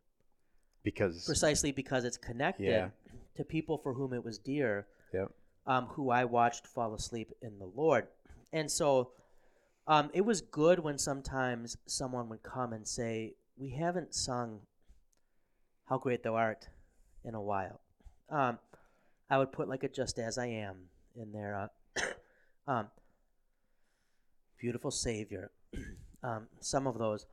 [0.82, 2.90] Because precisely because it's connected Yeah.
[3.36, 5.32] to people for whom it was dear, Yep.
[5.66, 8.08] um, who I watched fall asleep in the Lord.
[8.52, 9.12] And so
[9.86, 14.60] um, it was good when sometimes someone would come and say, We haven't sung
[15.90, 16.68] How Great Thou Art
[17.24, 17.80] in a while.
[18.30, 18.60] Um,
[19.28, 20.76] I would put like a Just As I Am
[21.16, 21.68] in there.
[21.98, 22.02] Uh,
[22.70, 22.86] um,
[24.56, 25.50] Beautiful Savior.
[26.22, 27.26] um, some of those.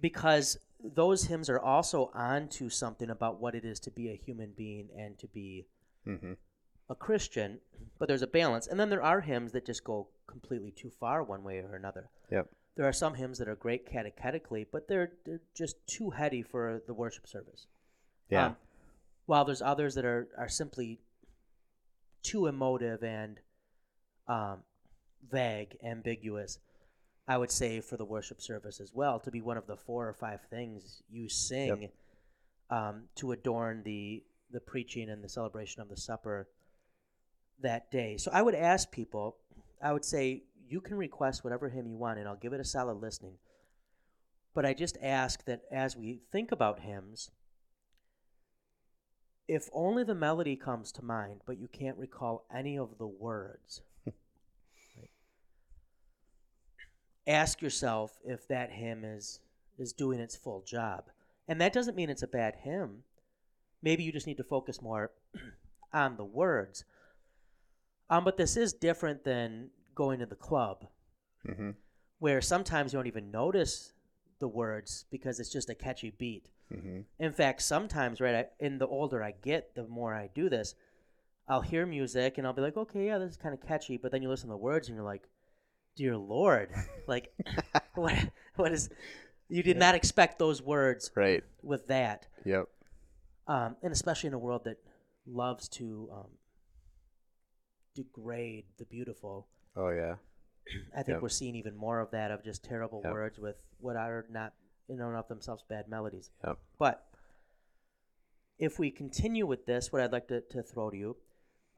[0.00, 4.52] Because those hymns are also onto something about what it is to be a human
[4.56, 5.66] being and to be
[6.04, 6.32] hmm
[6.90, 7.58] a Christian,
[7.98, 8.66] but there's a balance.
[8.66, 12.10] And then there are hymns that just go completely too far one way or another.
[12.30, 12.48] Yep.
[12.76, 16.82] There are some hymns that are great catechetically, but they're, they're just too heady for
[16.86, 17.66] the worship service.
[18.30, 18.46] Yeah.
[18.46, 18.56] Um,
[19.26, 21.00] while there's others that are, are simply
[22.22, 23.38] too emotive and
[24.26, 24.58] um,
[25.30, 26.58] vague, ambiguous,
[27.28, 30.08] I would say for the worship service as well, to be one of the four
[30.08, 31.90] or five things you sing
[32.70, 36.46] um, to adorn the the preaching and the celebration of the supper
[37.62, 38.18] that day.
[38.18, 39.36] So I would ask people,
[39.82, 40.42] I would say,
[40.72, 43.34] you can request whatever hymn you want, and I'll give it a solid listening.
[44.54, 47.30] But I just ask that as we think about hymns,
[49.46, 53.82] if only the melody comes to mind, but you can't recall any of the words,
[54.06, 55.10] right?
[57.26, 59.40] ask yourself if that hymn is
[59.78, 61.04] is doing its full job.
[61.48, 63.02] And that doesn't mean it's a bad hymn.
[63.82, 65.10] Maybe you just need to focus more
[65.92, 66.84] on the words.
[68.08, 70.86] Um, but this is different than going to the club,
[71.46, 71.70] hmm
[72.18, 73.92] where sometimes you don't even notice
[74.38, 76.50] the words because it's just a catchy beat.
[76.72, 80.48] hmm In fact, sometimes, right, I, in the older I get, the more I do
[80.48, 80.74] this,
[81.48, 83.96] I'll hear music and I'll be like, okay, yeah, this is kind of catchy.
[83.96, 85.28] But then you listen to the words and you're like,
[85.96, 86.70] dear Lord,
[87.08, 87.32] like,
[87.94, 88.14] what,
[88.54, 88.88] what is,
[89.48, 91.42] you did not expect those words Right.
[91.62, 92.28] with that.
[92.44, 92.68] Yep.
[93.48, 94.78] Um, and especially in a world that
[95.26, 96.30] loves to um,
[97.94, 99.48] degrade the beautiful.
[99.76, 100.16] Oh yeah.
[100.94, 101.22] I think Yep.
[101.22, 103.12] we're seeing even more of that of just terrible Yep.
[103.12, 104.54] words with what are not
[104.88, 106.30] in and of themselves bad melodies.
[106.44, 106.58] Yep.
[106.78, 107.08] But
[108.58, 111.16] if we continue with this, what I'd like to, to throw to you,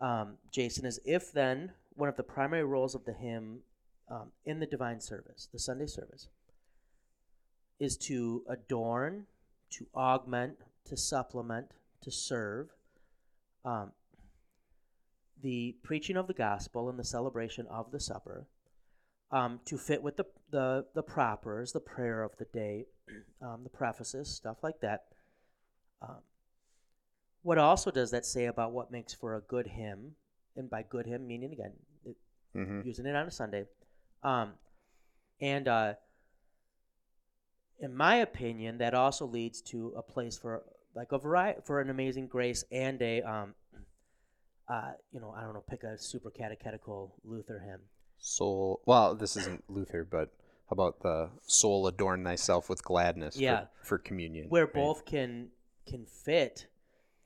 [0.00, 3.60] um, Jason, is if then one of the primary roles of the hymn
[4.08, 6.28] um, in the divine service, the Sunday service,
[7.78, 9.26] is to adorn,
[9.70, 11.68] to augment, to supplement,
[12.02, 12.68] to serve
[13.64, 13.92] um,
[15.42, 18.46] the preaching of the gospel and the celebration of the supper,
[19.30, 22.86] um, to fit with the, the, the propers, the prayer of the day,
[23.42, 25.04] um, the prefaces, stuff like that.
[26.02, 26.20] Um,
[27.42, 30.12] what also does that say about what makes for a good hymn?
[30.56, 31.72] And by good hymn, meaning again,
[32.54, 33.64] hmm using it on a Sunday.
[34.22, 34.52] Um,
[35.40, 35.94] and uh,
[37.80, 40.62] in my opinion, that also leads to a place for
[40.94, 43.54] like a variety for an amazing grace and a um,
[44.68, 47.80] uh, you know, I don't know, pick a super catechetical Luther hymn.
[48.18, 48.80] Soul.
[48.86, 50.30] Well, this isn't Luther, but
[50.68, 53.36] how about the soul adorn thyself with gladness?
[53.36, 53.66] Yeah.
[53.82, 54.48] For, for communion.
[54.48, 54.74] where right?
[54.74, 55.48] both can
[55.86, 56.66] can fit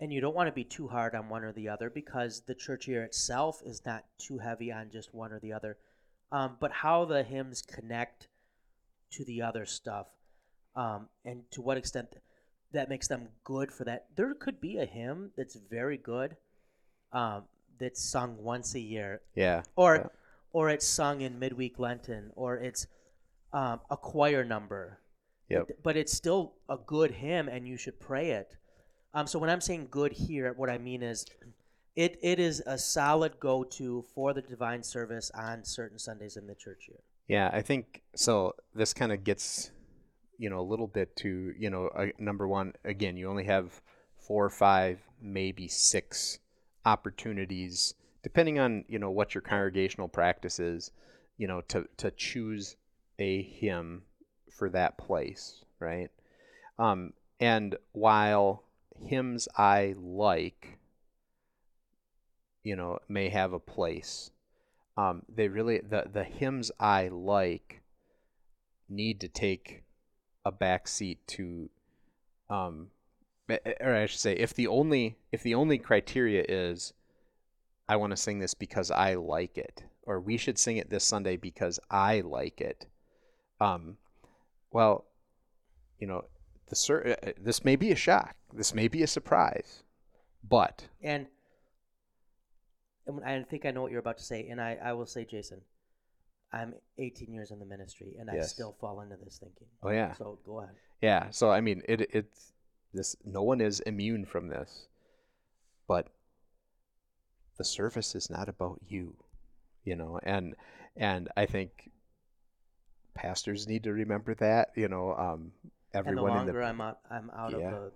[0.00, 2.54] and you don't want to be too hard on one or the other because the
[2.54, 5.76] church year itself is not too heavy on just one or the other
[6.32, 8.28] um, but how the hymns connect
[9.10, 10.08] to the other stuff
[10.74, 12.16] um, and to what extent
[12.72, 16.36] that makes them good for that there could be a hymn that's very good
[17.12, 17.44] um,
[17.78, 19.62] that's sung once a year Yeah.
[19.76, 20.06] or Yeah.
[20.52, 22.86] or it's sung in midweek lenten or it's
[23.52, 24.98] um, a choir number
[25.48, 25.70] Yep.
[25.82, 28.56] but it's still a good hymn and you should pray it
[29.14, 31.24] um, so when i'm saying good here what i mean is
[31.96, 36.54] it, it is a solid go-to for the divine service on certain sundays in the
[36.54, 38.54] church year Yeah, I think so.
[38.74, 39.70] This kind of gets,
[40.38, 43.82] you know, a little bit to, you know, uh, number one, again, you only have
[44.16, 46.38] four or five, maybe six
[46.84, 50.90] opportunities, depending on, you know, what your congregational practice is,
[51.36, 52.76] you know, to, to choose
[53.18, 54.02] a hymn
[54.50, 56.10] for that place, right?
[56.78, 58.64] Um, and while
[58.96, 60.78] hymns I like,
[62.62, 64.30] you know, may have a place,
[64.96, 67.82] um, they really the the hymns I like
[68.88, 69.84] need to take
[70.44, 71.70] a back seat to
[72.50, 72.88] um
[73.48, 76.92] or I should say if the only if the only criteria is
[77.88, 81.04] I want to sing this because I like it or we should sing it this
[81.04, 82.86] Sunday because I like it
[83.60, 83.96] um
[84.70, 85.06] well
[85.98, 86.24] you know
[86.68, 89.82] the cer- eh, eh, this may be a shock this may be a surprise
[90.48, 91.26] but and
[93.06, 95.24] and i think i know what you're about to say and i, I will say
[95.24, 95.60] jason
[96.52, 99.66] i'm 18 years in the ministry and i still fall into this thinking.
[99.82, 100.12] Oh yeah.
[100.14, 100.74] So go ahead.
[101.00, 102.52] Yeah, so I mean, it it's
[102.92, 103.16] this.
[103.24, 104.86] No one is immune from this,
[105.86, 106.08] but
[107.56, 109.16] the service is not about you,
[109.84, 110.54] you know, and
[110.96, 111.90] and I think
[113.14, 116.80] pastors need to remember that, you know, um, and the everyone in longer the i'm
[116.80, 117.58] out i'm out Yeah.
[117.58, 117.92] of the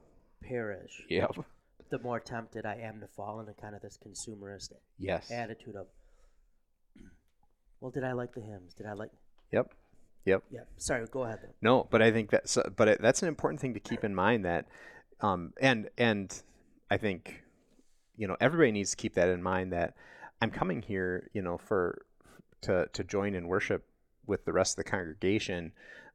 [0.49, 1.31] parish yep,
[1.91, 5.87] the more tempted i am to fall into kind of this consumerist yes, attitude of
[7.81, 9.11] well did i like the hymns did i like
[9.53, 9.73] yep,
[10.25, 10.43] yep.
[10.51, 13.75] yeah sorry go ahead No, but I think that's but it, that's an important thing
[13.75, 14.67] to keep in mind that,
[15.21, 16.43] um, and and
[16.91, 17.43] I think,
[18.17, 19.95] you know, everybody needs to keep that in mind that
[20.41, 22.05] I'm coming here, you know, for
[22.63, 23.87] to to join in worship
[24.27, 25.73] with the rest of the congregation,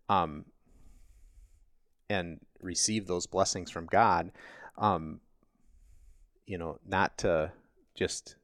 [0.09, 0.45] um,
[2.09, 4.31] and receive those blessings from God,
[4.77, 5.19] um,
[6.45, 7.51] you know, not to
[7.95, 8.35] just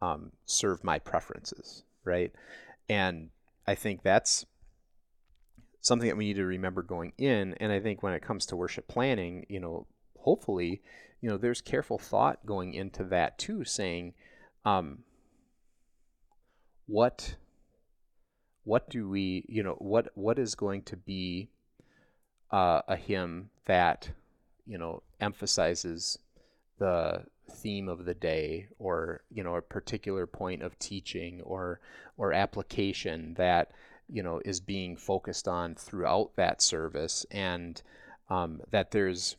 [0.00, 2.32] um, serve my preferences, right?
[2.88, 3.30] And
[3.68, 4.46] I think that's
[5.82, 7.52] something that we need to remember going in.
[7.60, 9.86] And I think when it comes to worship planning, you know,
[10.18, 10.80] hopefully,
[11.20, 14.14] you know, there's careful thought going into that too, saying,
[14.64, 15.00] um,
[16.86, 17.36] what,
[18.64, 21.50] what do we, you know, what, what is going to be
[22.50, 24.08] uh, a hymn that,
[24.66, 26.18] you know, emphasizes
[26.78, 31.80] the theme of the day or you know a particular point of teaching or
[32.16, 33.70] or application that
[34.08, 37.82] you know is being focused on throughout that service and
[38.30, 39.36] um, that there's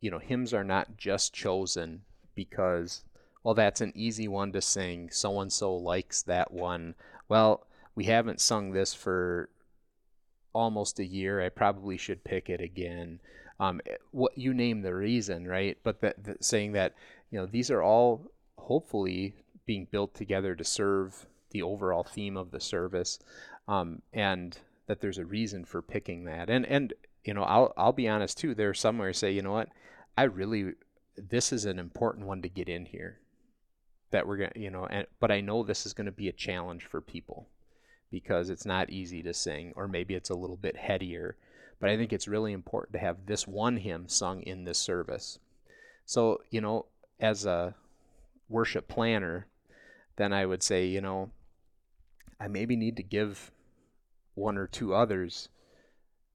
[0.00, 2.02] you know hymns are not just chosen
[2.34, 3.04] because
[3.42, 5.10] well that's an easy one to sing.
[5.10, 6.94] So and so likes that one.
[7.28, 9.50] Well we haven't sung this for
[10.52, 11.42] almost a year.
[11.42, 13.20] I probably should pick it again.
[13.60, 15.78] Um, what you name the reason right?
[15.82, 16.94] But that, that saying that
[17.32, 19.34] you know these are all hopefully
[19.66, 23.18] being built together to serve the overall theme of the service
[23.66, 26.50] um, and that there's a reason for picking that.
[26.50, 26.92] And and
[27.24, 29.52] you know I'll I'll be honest too there are some where I say you know
[29.52, 29.68] what?
[30.16, 30.74] I really
[31.16, 33.18] this is an important one to get in here
[34.10, 36.32] that we're gonna you know and but I know this is going to be a
[36.32, 37.48] challenge for people
[38.10, 41.36] because it's not easy to sing or maybe it's a little bit headier
[41.80, 45.38] but I think it's really important to have this one hymn sung in this service.
[46.04, 46.86] So you know
[47.22, 47.74] as a
[48.48, 49.46] worship planner
[50.16, 51.30] then I would say you know
[52.38, 53.52] I maybe need to give
[54.34, 55.48] one or two others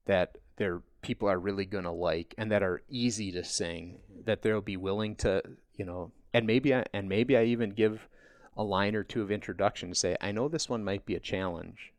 [0.06, 4.42] that their people are really going to like and that are easy to sing that
[4.42, 5.42] they'll be willing to
[5.74, 8.08] you know and maybe I, and maybe I even give
[8.56, 11.20] a line or two of introduction to say I know this one might be a
[11.20, 11.92] challenge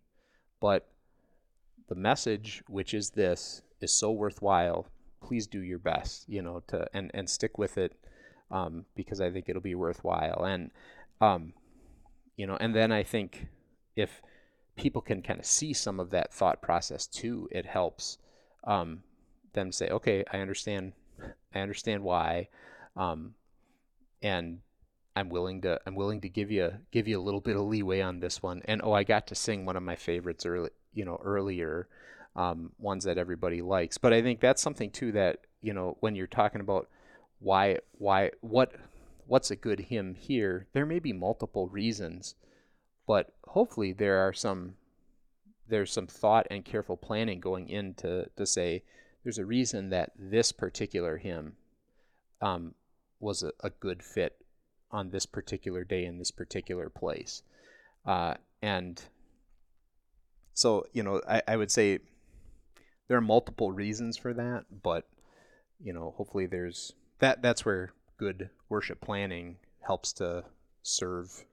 [0.60, 0.90] but
[1.88, 4.88] the message which is this is so worthwhile.
[5.22, 7.94] Please do your best you know to and and stick with it
[8.52, 10.72] um, because I think it'll be worthwhile and
[11.22, 11.54] um,
[12.40, 13.48] you know, and then I think
[13.98, 14.22] if
[14.78, 18.18] people can kind of see some of that thought process too, it helps
[18.64, 19.04] um,
[19.52, 20.94] them say, okay, I understand,
[21.54, 22.48] I understand why,
[22.96, 23.34] um,
[24.22, 24.60] and
[25.18, 28.00] I'm willing to I'm willing to give you give you a little bit of leeway
[28.00, 28.62] on this one.
[28.66, 31.90] And oh, I got to sing one of my favorites early, you know, earlier,
[32.38, 33.98] um, ones that everybody likes.
[33.98, 36.88] But I think that's something too that you know when you're talking about
[37.40, 38.74] why why what
[39.26, 42.36] what's a good hymn here, there may be multiple reasons,
[43.08, 44.76] but hopefully there are some
[45.68, 48.84] there's some thought and careful planning going into to say
[49.24, 51.56] there's a reason that this particular hymn
[52.42, 52.74] um,
[53.20, 54.38] was a, a, good fit
[54.92, 57.44] on this particular day in this particular place.
[58.06, 59.04] Uh, and
[60.54, 62.00] so, you know, I, I would say
[63.08, 65.06] there are multiple reasons for that, but,
[65.84, 70.44] you know, hopefully there's that, that's where good worship planning helps to
[70.84, 71.46] serve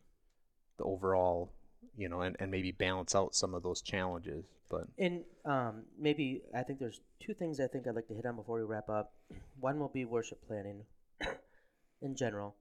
[0.78, 1.52] the overall,
[1.96, 4.44] you know, and, and maybe balance out some of those challenges.
[4.68, 8.26] But and um, maybe I think there's two things I think I'd like to hit
[8.26, 9.12] on before we wrap up.
[9.60, 10.82] One will be worship planning
[12.02, 12.56] in general,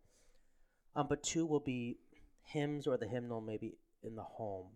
[0.95, 1.97] um, but two will be
[2.43, 4.67] hymns or the hymnal maybe in the home,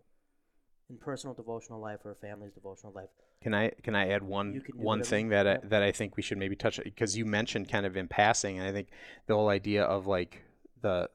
[0.90, 3.08] in personal devotional life or a family's devotional life.
[3.42, 6.36] Can I can I add one one thing that I, that I think we should
[6.36, 8.88] maybe touch because you mentioned kind of in passing, and I think
[9.26, 10.42] the whole idea of like
[10.82, 11.08] the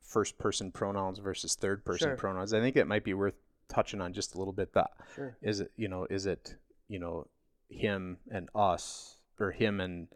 [0.00, 2.16] first person pronouns versus third person sure.
[2.16, 2.54] pronouns.
[2.54, 3.34] I think it might be worth
[3.68, 4.72] touching on just a little bit.
[4.72, 5.36] That sure.
[5.42, 5.72] is it.
[5.76, 6.54] You know, is it
[6.88, 7.26] you know
[7.68, 10.08] him and us or him and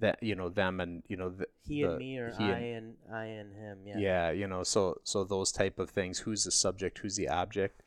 [0.00, 2.94] that you know them and you know the, he the, and me or I and,
[3.06, 6.44] and I and him yeah yeah you know so so those type of things who's
[6.44, 7.81] the subject who's the object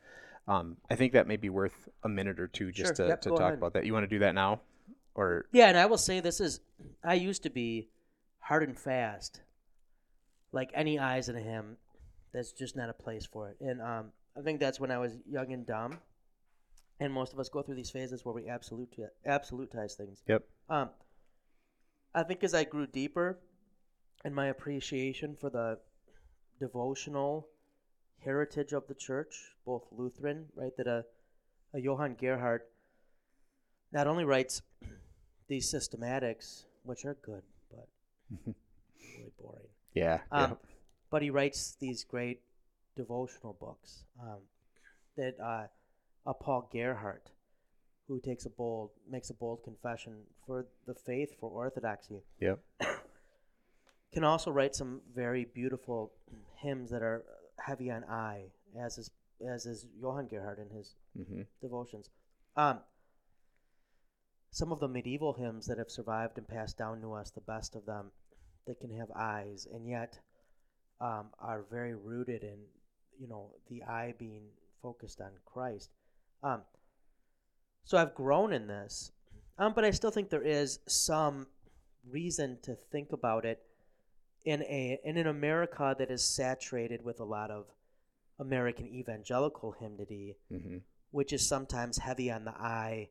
[0.48, 3.06] um, I think that may be worth a minute or two just sure.
[3.06, 3.54] to, yep, to talk ahead.
[3.56, 3.86] about that.
[3.86, 4.62] You want to do that now
[5.16, 5.46] or?
[5.52, 6.60] Yeah and I will say this is
[7.04, 7.90] I used to be
[8.40, 9.42] hard and fast
[10.52, 11.78] like any eyes in him
[12.32, 13.58] that's just not a place for it.
[13.60, 16.00] And um, I think that's when I was young and dumb
[17.00, 18.94] and most of us go through these phases where we absolute
[19.28, 20.24] absolutize things.
[20.28, 20.44] Yep.
[20.70, 20.90] Um,
[22.14, 23.40] I think as I grew deeper
[24.24, 25.80] in my appreciation for the
[26.60, 27.48] devotional
[28.26, 31.06] heritage of the church, both Lutheran, right, that a,
[31.74, 32.62] a Johann Gerhard
[33.92, 34.62] not only writes
[35.48, 37.88] these systematics, which are good, but
[39.18, 39.68] really boring.
[39.94, 40.56] Yeah, um, yeah.
[41.10, 42.42] But he writes these great
[42.98, 44.40] devotional books um,
[45.16, 45.68] that uh,
[46.26, 47.30] a Paul Gerhardt
[48.08, 50.14] who takes a bold makes a bold confession
[50.46, 52.22] for the faith for orthodoxy.
[52.40, 52.60] Yep.
[54.14, 56.14] Can also write some very beautiful
[56.58, 57.24] hymns that are
[57.60, 58.46] heavy on I,
[58.80, 59.12] as is
[59.46, 61.42] as is Johann Gerhard in his mm-hmm.
[61.62, 62.10] devotions.
[62.56, 62.80] Um,
[64.52, 67.76] some of the medieval hymns that have survived and passed down to us, the best
[67.76, 68.12] of them,
[68.66, 70.18] they can have eyes, and yet
[71.02, 72.58] um, are very rooted in,
[73.20, 74.44] you know, the eye being
[74.82, 75.90] focused on Christ.
[76.42, 76.62] Um,
[77.84, 79.12] so I've grown in this,
[79.58, 81.48] um, but I still think there is some
[82.10, 83.62] reason to think about it
[84.46, 87.66] in a in an America that is saturated with a lot of
[88.40, 90.78] American evangelical hymnody, mm-hmm.
[91.12, 93.10] which is sometimes heavy on the eye,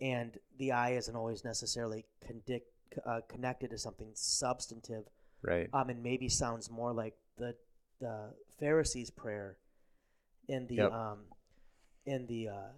[0.00, 2.62] and the eye isn't always necessarily condic-
[3.06, 5.04] uh, connected to something substantive,
[5.42, 5.68] right?
[5.72, 7.54] Um, and maybe sounds more like the
[8.00, 9.56] the Pharisees' prayer
[10.48, 10.92] in the yep.
[10.92, 11.18] um,
[12.04, 12.72] in the uh,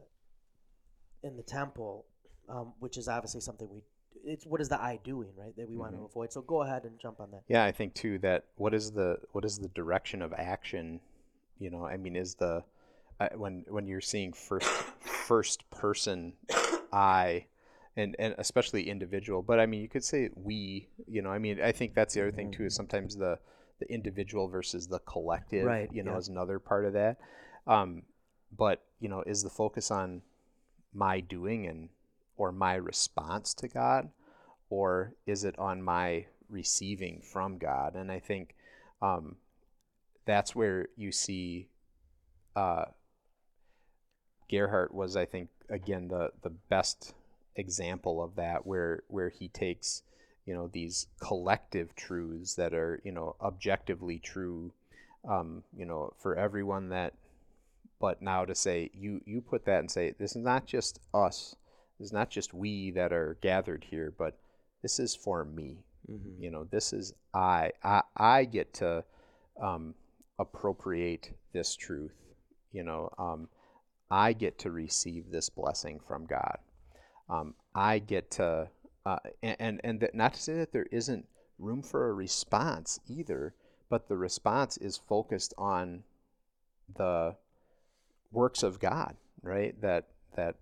[1.25, 2.07] in the temple,
[2.49, 3.83] um, which is obviously something we.
[4.25, 5.55] It's what is the eye doing, right?
[5.57, 5.81] That we mm-hmm.
[5.81, 6.07] want to mm-hmm.
[6.07, 6.33] avoid.
[6.33, 7.43] So go ahead and jump on that.
[7.49, 11.01] Yeah, I think too that what is the what is the direction of action?
[11.59, 12.65] You know, I mean, is the
[13.21, 14.67] uh, when when you're seeing first
[15.01, 16.35] first person
[16.93, 17.47] I,
[17.97, 20.89] and and especially individual, but I mean, you could say we.
[21.07, 22.65] You know, I mean, I think that's the other thing too.
[22.65, 23.39] Is sometimes the
[23.81, 25.65] the individual versus the collective.
[25.65, 25.89] Right.
[25.93, 26.19] You know, yeah.
[26.19, 27.19] is another part of that.
[27.67, 28.03] Um,
[28.57, 30.23] but you know, is the focus on
[30.93, 31.89] my doing and
[32.37, 34.11] or my response to God,
[34.71, 37.95] or is it on my receiving from God?
[37.95, 38.55] And I think
[39.03, 39.37] um,
[40.25, 41.69] that's where you see
[42.57, 42.87] uh,
[44.51, 47.15] Gerhardt was, I think, again the the best
[47.57, 50.03] example of that, where where he takes
[50.47, 54.73] you know these collective truths that are you know objectively true,
[55.29, 57.15] um, you know, for everyone that
[58.01, 61.57] but now to say you you put that and say this is not just us,
[62.05, 64.39] is not just we that are gathered here, but
[64.83, 65.79] this is for me.
[66.09, 66.43] Mm-hmm.
[66.43, 67.73] You know, this is I.
[67.83, 69.03] I I get to
[69.61, 69.95] um,
[70.39, 72.15] appropriate this truth.
[72.73, 73.49] You know, um,
[74.11, 76.59] I get to receive this blessing from God.
[77.29, 78.69] Um, I get to,
[79.07, 81.27] uh, and and, and that, not to say that there isn't
[81.59, 83.55] room for a response either,
[83.89, 86.03] but the response is focused on
[86.95, 87.35] the
[88.31, 89.81] works of God, right?
[89.81, 90.57] That that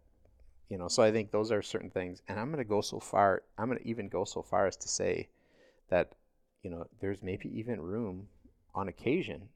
[0.72, 0.88] you know.
[0.88, 3.42] So I think those are certain things, and I'm going to go so far.
[3.58, 5.28] I'm going to even go so far as to say
[5.90, 6.14] that
[6.62, 8.28] you know there's maybe even room
[8.74, 9.50] on occasion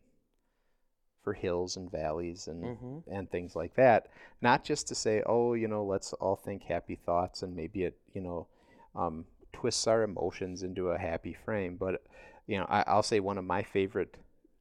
[1.24, 3.02] for hills and valleys and Mhm.
[3.08, 4.08] and things like that.
[4.42, 7.98] Not just to say, oh, you know, let's all think happy thoughts and maybe it,
[8.12, 8.46] you know,
[8.94, 11.76] um, twists our emotions into a happy frame.
[11.76, 12.02] But
[12.46, 14.16] you know, I, I'll say one of my favorite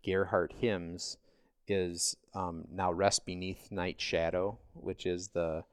[0.05, 1.17] Gerhardt hymns
[1.67, 5.65] is um, "Now Rest Beneath Night Shadow," which is the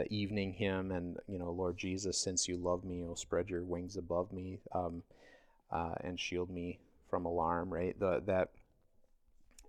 [0.00, 3.62] the evening hymn, and you know, Lord Jesus, since you love me, oh, spread your
[3.64, 5.02] wings above me, um,
[5.70, 6.78] uh, and shield me
[7.10, 7.70] from alarm.
[7.72, 8.48] Right, the that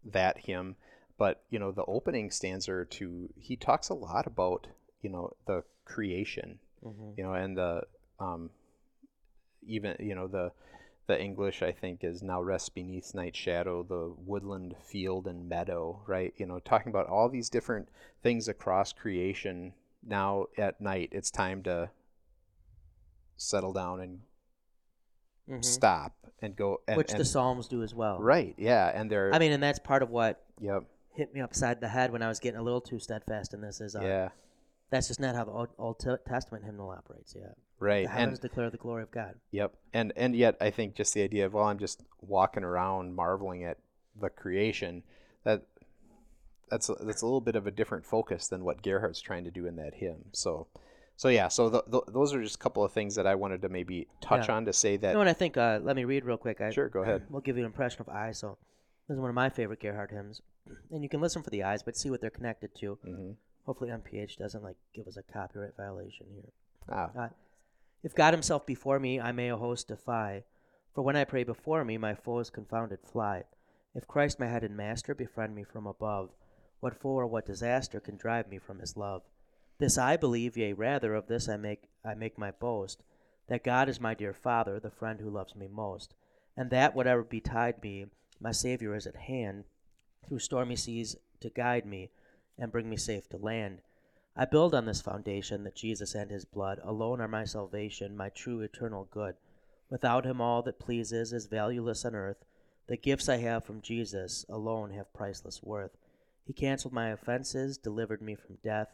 [0.06, 0.78] that hymn.
[1.18, 4.68] But you know, the opening stanza two, he talks a lot about
[5.02, 7.18] you know the creation, Mhm.
[7.18, 7.84] you know, and the
[8.20, 8.52] um,
[9.64, 10.54] even you know the
[11.08, 16.02] the English I think is now rest beneath night shadow, the woodland, field, and meadow,
[16.08, 16.34] right?
[16.38, 17.90] You know, talking about all these different
[18.24, 19.74] things across creation.
[20.04, 21.90] Now at night, it's time to
[23.38, 24.22] settle down and
[25.50, 25.66] Mhm.
[25.66, 26.82] stop and go.
[26.88, 28.20] And, Which the and- Psalms do as well.
[28.20, 30.84] right, yeah, and they're I mean, and that's part of what yep,
[31.14, 33.82] hit me upside the head when I was getting a little too steadfast in this.
[33.82, 34.30] Is uh, yeah,
[34.90, 37.36] that's just not how the Old, Old Testament hymnal operates.
[37.36, 39.40] Yeah, right, the and declare the glory of God.
[39.52, 39.76] Yep.
[39.94, 43.64] And and yet I think just the idea of well I'm just walking around marveling
[43.64, 43.78] at
[44.20, 45.04] the creation
[45.44, 45.64] that
[46.72, 49.52] that's a, that's a little bit of a different focus than what Gerhardt's trying to
[49.52, 50.26] do in that hymn.
[50.32, 50.68] So
[51.18, 53.62] so yeah, so th th those are just a couple of things that I wanted
[53.62, 54.56] to maybe touch Yeah.
[54.56, 55.58] on to say that You know what I think?
[55.58, 56.62] Uh, let me read real quick.
[56.62, 57.22] I, Sure, go ahead.
[57.30, 58.32] We'll give you an impression of I.
[58.32, 58.58] So
[59.08, 60.42] this is one of my favorite Gerhardt hymns,
[60.92, 62.98] and you can listen for the eyes, but see what they're connected to.
[63.06, 63.36] Mhm.
[63.68, 66.52] Hopefully, NPH doesn't like give us a copyright violation here.
[66.90, 67.30] ah, Uh,
[68.02, 70.44] if God Himself before me, I may a host defy.
[70.94, 73.44] For when I pray before me, my foes confounded fly.
[73.94, 76.32] If Christ, my head and master, befriend me from above,
[76.82, 79.22] what for, or what disaster can drive me from His love?
[79.80, 83.02] This I believe, yea, rather of this I make I make my boast,
[83.48, 86.14] that God is my dear Father, the friend who loves me most,
[86.58, 88.08] and that whatever betide me,
[88.40, 89.64] my Savior is at hand,
[90.28, 92.12] through stormy seas to guide me
[92.58, 93.82] and bring me safe to land.
[94.36, 98.30] I build on this foundation that Jesus and his blood alone are my salvation, my
[98.30, 99.36] true eternal good.
[99.90, 102.46] Without him, all that pleases is valueless on earth.
[102.88, 105.98] The gifts I have from Jesus alone have priceless worth.
[106.52, 108.90] He canceled my offenses, delivered me from death.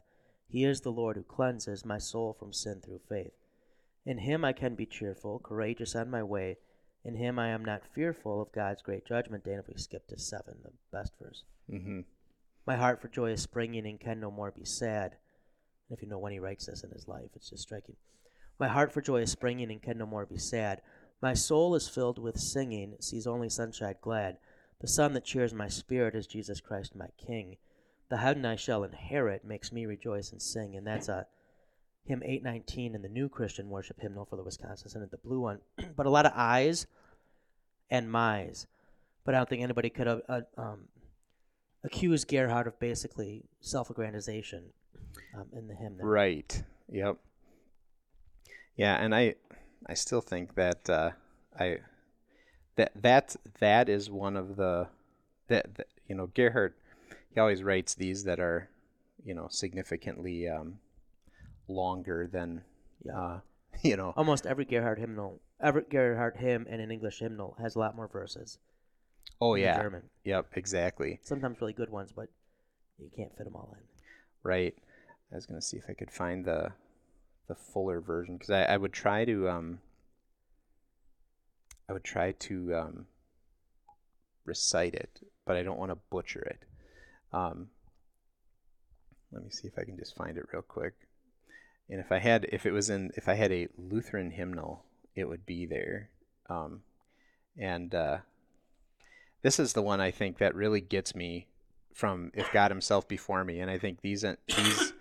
[0.48, 3.32] He is the Lord who cleanses my soul from sin through faith.
[4.06, 6.58] In him I can be cheerful, courageous on my way.
[7.04, 9.54] In him I am not fearful of God's great judgment day.
[9.54, 11.46] And if we skip to seven, the best verse.
[11.68, 12.02] Mm-hmm.
[12.68, 15.16] My heart for joy is springing and can no more be sad.
[15.90, 17.96] And if you know when he writes this in his life, it's just striking.
[18.60, 20.84] My heart for joy is springing and can no more be sad.
[21.24, 24.38] My soul is filled with singing, sees only sunshine glad.
[24.80, 27.58] The sun that cheers my spirit is Jesus Christ my King.
[28.10, 30.76] The heaven I shall inherit makes me rejoice and sing.
[30.76, 31.28] And that's a
[32.06, 35.60] hymn 819 in the new Christian worship hymnal for the Wisconsin Synod, the blue one.
[35.96, 36.88] but a lot of I's
[37.90, 38.68] and my's.
[39.26, 40.88] But I don't think anybody could have uh, um,
[41.84, 44.62] accuse Gerhardt of basically self-aggrandization
[45.36, 45.98] um, in the hymn.
[45.98, 46.06] There.
[46.06, 46.64] Right.
[46.90, 47.18] Yep.
[48.78, 49.36] Yeah, and I
[49.88, 51.12] I still think that uh,
[51.60, 51.80] I
[52.78, 54.88] that that that is one of the
[55.50, 56.74] that, that you know Gerhardt
[57.34, 58.70] he always writes these that are
[59.24, 60.80] you know significantly um,
[61.68, 62.64] longer than
[63.04, 63.20] Yeah.
[63.20, 63.40] uh,
[63.84, 67.80] you know Almost every Gerhardt hymnal, every Gerhardt hymn and an English hymnal has a
[67.80, 68.58] lot more verses.
[69.42, 70.04] oh yeah German.
[70.24, 72.30] yep exactly Sometimes really good ones, but
[73.00, 73.84] you can't fit them all in.
[74.44, 74.76] right
[75.32, 76.72] I was gonna see if I could find the
[77.48, 79.80] the fuller version because I, I would try to um
[81.90, 83.06] I would try to um,
[84.46, 86.60] recite it, but I don't want to butcher it.
[87.32, 87.68] Um,
[89.32, 90.94] let me see if I can just find it real quick.
[91.90, 94.84] And if I had, if it was in, if I had a Lutheran hymnal,
[95.16, 96.10] it would be there.
[96.50, 96.82] Um,
[97.58, 98.18] and uh,
[99.42, 101.48] this is the one I think that really gets me
[101.94, 104.94] from "If God Himself Before Me," and I think these these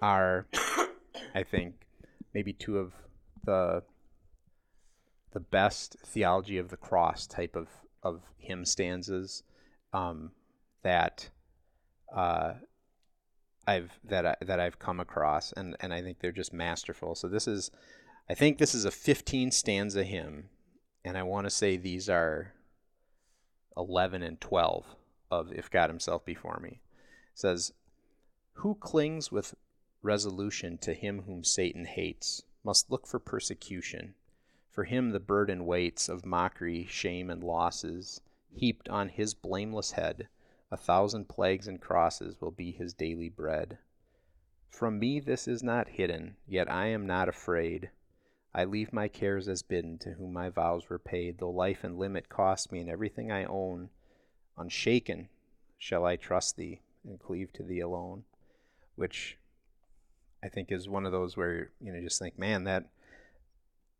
[0.00, 0.46] are,
[1.34, 1.74] I think,
[2.32, 2.92] maybe two of
[3.44, 3.82] the
[5.36, 7.68] the best theology of the cross type of
[8.02, 9.42] of hymn stanzas
[9.92, 10.30] um,
[10.82, 11.28] that
[12.16, 12.54] uh,
[13.66, 17.14] I've that I, that I've come across, and and I think they're just masterful.
[17.14, 17.70] So this is,
[18.30, 20.48] I think this is a 15 stanza hymn,
[21.04, 22.54] and I want to say these are
[23.76, 24.86] 11 and 12
[25.30, 26.80] of If God Himself Before Me.
[27.34, 27.74] It says,
[28.54, 29.54] Who clings with
[30.00, 34.14] resolution to him whom Satan hates must look for persecution.
[34.76, 38.20] For him the burden waits of mockery, shame, and losses,
[38.52, 40.28] heaped on his blameless head,
[40.70, 43.78] A thousand plagues and crosses will be his daily bread.
[44.68, 47.90] From me this is not hidden, yet I am not afraid.
[48.52, 51.98] I leave my cares as bidden to whom my vows were paid, though life and
[51.98, 53.88] limit cost me and everything I own.
[54.58, 55.30] Unshaken
[55.78, 58.24] shall I trust thee and cleave to thee alone.
[58.94, 59.38] Which
[60.42, 62.90] I think is one of those where you know just think, man, that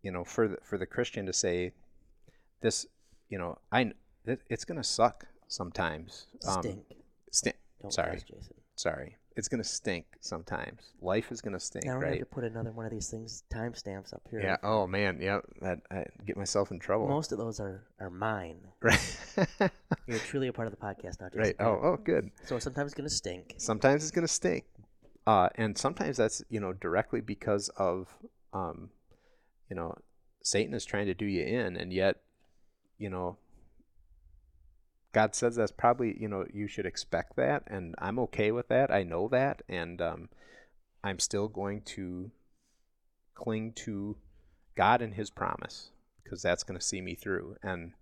[0.06, 1.72] you know for the, for the Christian to say
[2.60, 2.86] this,
[3.28, 3.90] you know, I
[4.24, 6.26] it's gonna suck sometimes.
[6.40, 6.76] Stink.
[6.76, 6.96] Um,
[7.32, 7.56] stink.
[7.82, 8.18] Don't sorry.
[8.18, 8.54] Jason.
[8.76, 9.16] Sorry.
[9.36, 10.92] It's gonna stink sometimes.
[11.02, 12.18] Life is gonna stink, Now we're gonna right?
[12.20, 14.40] have to put another one of these things timestamps up here.
[14.40, 14.58] Yeah.
[14.62, 15.18] Oh man.
[15.20, 15.40] Yeah.
[15.60, 17.08] That I get myself in trouble.
[17.08, 18.60] Most of those are, are mine.
[18.80, 19.72] Right.
[20.06, 21.40] You're truly a part of the podcast now, Jason.
[21.40, 21.56] right.
[21.58, 21.80] Oh.
[21.82, 21.96] Oh.
[21.96, 22.30] Good.
[22.44, 23.54] So sometimes it's gonna stink.
[23.58, 24.66] Sometimes it's gonna stink,
[25.26, 28.08] uh, and sometimes that's you know directly because of
[28.52, 28.90] um,
[29.68, 29.96] you know,
[30.42, 32.16] Satan is trying to do you in, and yet,
[32.98, 33.36] you know,
[35.12, 38.90] God says that's probably you know you should expect that, and I'm okay with that.
[38.90, 40.28] I know that, and um,
[41.02, 42.30] I'm still going to
[43.34, 44.16] cling to
[44.76, 45.90] God and His promise
[46.22, 47.56] because that's going to see me through.
[47.62, 47.92] And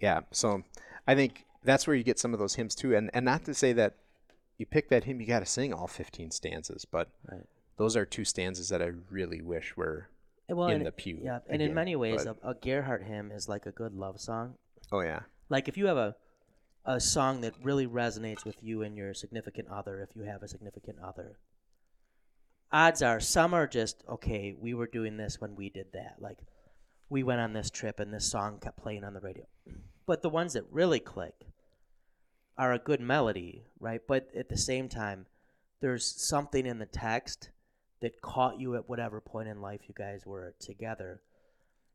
[0.00, 0.62] yeah, so
[1.06, 2.94] I think that's where you get some of those hymns too.
[2.94, 3.96] And and not to say that
[4.56, 7.46] you pick that hymn, you got to sing all 15 stanzas, but Right.
[7.76, 10.08] those are two stanzas that I really wish were.
[10.48, 13.30] Well, In and- the pew Yeah, and in many ways, but- a, a Gerhardt hymn
[13.30, 14.54] is like a good love song.
[14.90, 16.16] Oh yeah, Like if you have a
[16.84, 20.48] a song that really resonates with you and your significant other, if you have a
[20.48, 21.38] significant other,
[22.72, 24.54] odds are some are just okay.
[24.58, 26.16] We were doing this when we did that.
[26.18, 26.38] Like
[27.10, 29.44] we went on this trip and this song kept playing on the radio.
[30.06, 31.34] But the ones that really click
[32.56, 34.00] are a good melody, right?
[34.06, 35.26] But at the same time,
[35.80, 37.50] there's something in the text
[38.00, 41.20] that caught you at whatever point in life you guys were together.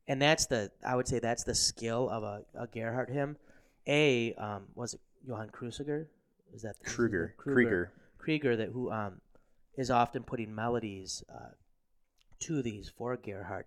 [0.06, 3.36] And that's the I would say that's the skill of a, a Gerhardt hymn.
[3.86, 6.06] A um, was it Johann Krusiger?
[6.54, 7.92] Is that it Kruger, Kruger Krieger.
[8.18, 9.20] Krieger that who um
[9.76, 11.50] is often putting melodies uh,
[12.40, 13.66] to these for Gerhardt.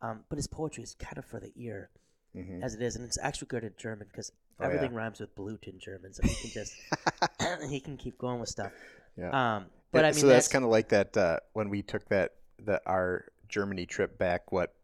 [0.00, 1.90] Um, but his poetry is kind of for the ear
[2.34, 4.74] hmm as it is, and it's actually good in German because Oh, yeah.
[4.74, 6.72] everything rhymes with blut in German, so he can just
[7.70, 8.72] he can keep going with stuff.
[9.16, 9.30] Yeah.
[9.30, 12.34] Um, but I mean, so that's, kind of like that uh, when we took that
[12.66, 14.52] that our Germany trip back.
[14.52, 14.74] What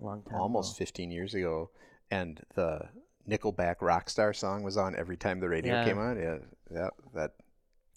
[0.00, 0.78] long time almost ago.
[0.78, 1.70] 15 years ago,
[2.10, 2.80] and the
[3.28, 5.84] Nickelback Rockstar song was on every time the radio Yeah.
[5.84, 6.16] came on.
[6.18, 6.38] Yeah,
[6.72, 6.88] yeah.
[7.14, 7.32] That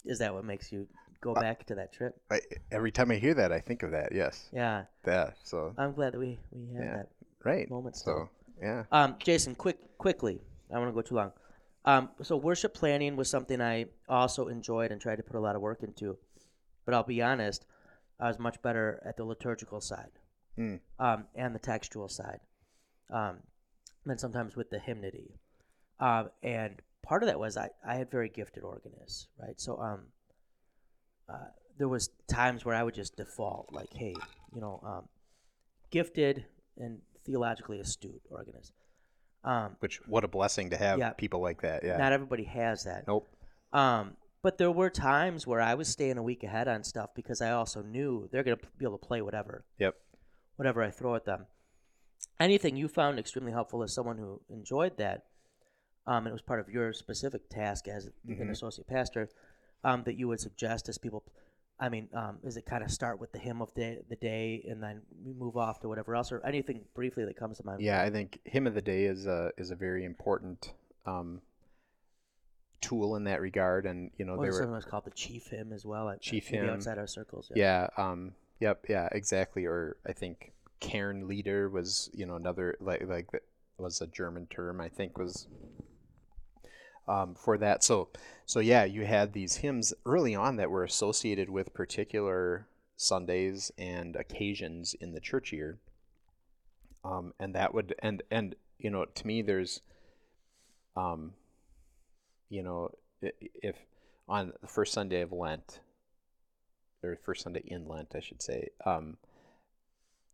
[0.04, 0.86] Is that what makes you
[1.20, 2.14] go Uh, back to that trip?
[2.30, 4.12] I, every time I hear that, I think of that.
[4.12, 5.30] Yes, Yeah, yeah.
[5.42, 6.96] So I'm glad that we we had Yeah.
[6.98, 7.08] that
[7.44, 7.68] right.
[7.68, 8.30] moment So still.
[8.62, 8.84] yeah.
[8.92, 10.40] Um, Jason, quick, quickly.
[10.70, 11.32] I don't want to go too long.
[11.86, 15.54] Um, so worship planning was something I also enjoyed and tried to put a lot
[15.54, 16.18] of work into.
[16.84, 17.64] But I'll be honest,
[18.18, 20.10] I was much better at the liturgical side
[20.56, 20.76] Hmm.
[20.98, 22.40] um, and the textual side,
[23.10, 23.38] um,
[24.06, 25.34] and sometimes with the hymnody.
[26.00, 29.60] Um, and part of that was I, I had very gifted organists, right?
[29.60, 30.00] So um,
[31.28, 34.14] uh, there was times where I would just default, like, hey,
[34.54, 35.08] you know, um,
[35.90, 36.46] gifted
[36.78, 38.72] and theologically astute organist.
[39.46, 41.10] Um, Which what a blessing to have Yeah.
[41.12, 41.84] people like that.
[41.84, 41.96] Yeah.
[41.96, 43.06] Not everybody has that.
[43.06, 43.28] nope.
[43.72, 47.40] Um, but there were times where I was staying a week ahead on stuff because
[47.40, 49.96] I also knew they're going to be able to play whatever, Yep.
[50.56, 51.46] whatever I throw at them.
[52.40, 55.26] Anything you found extremely helpful as someone who enjoyed that,
[56.06, 58.50] um, and it was part of your specific task as an Mhm.
[58.50, 59.28] associate pastor,
[59.84, 61.24] um, that you would suggest as people.
[61.78, 64.64] I mean, um, is it kind of start with the hymn of the the day
[64.68, 65.02] and then
[65.38, 67.80] move off to whatever else, or anything briefly that comes to mind?
[67.82, 70.72] Yeah, I think hymn of the day is a is a very important
[71.04, 71.42] um,
[72.80, 75.72] tool in that regard, and you know Well, they were sometimes called the chief hymn
[75.72, 76.08] as well.
[76.08, 76.68] at- Chief hymn.
[76.68, 77.50] outside our circles.
[77.54, 83.30] yeah um yep yeah exactly or I think Kernlieder was you know another like like
[83.32, 83.42] that
[83.78, 85.46] was a German term I think was
[87.08, 87.82] um, for that.
[87.82, 88.08] So
[88.44, 94.16] so yeah you had these hymns early on that were associated with particular Sundays and
[94.16, 95.78] occasions in the church year.
[97.04, 99.80] Um, and that would and and you know to me there's
[100.96, 101.32] um
[102.48, 102.90] you know
[103.22, 103.76] if
[104.28, 105.80] on the first sunday of lent
[107.02, 109.16] or first sunday in lent i should say um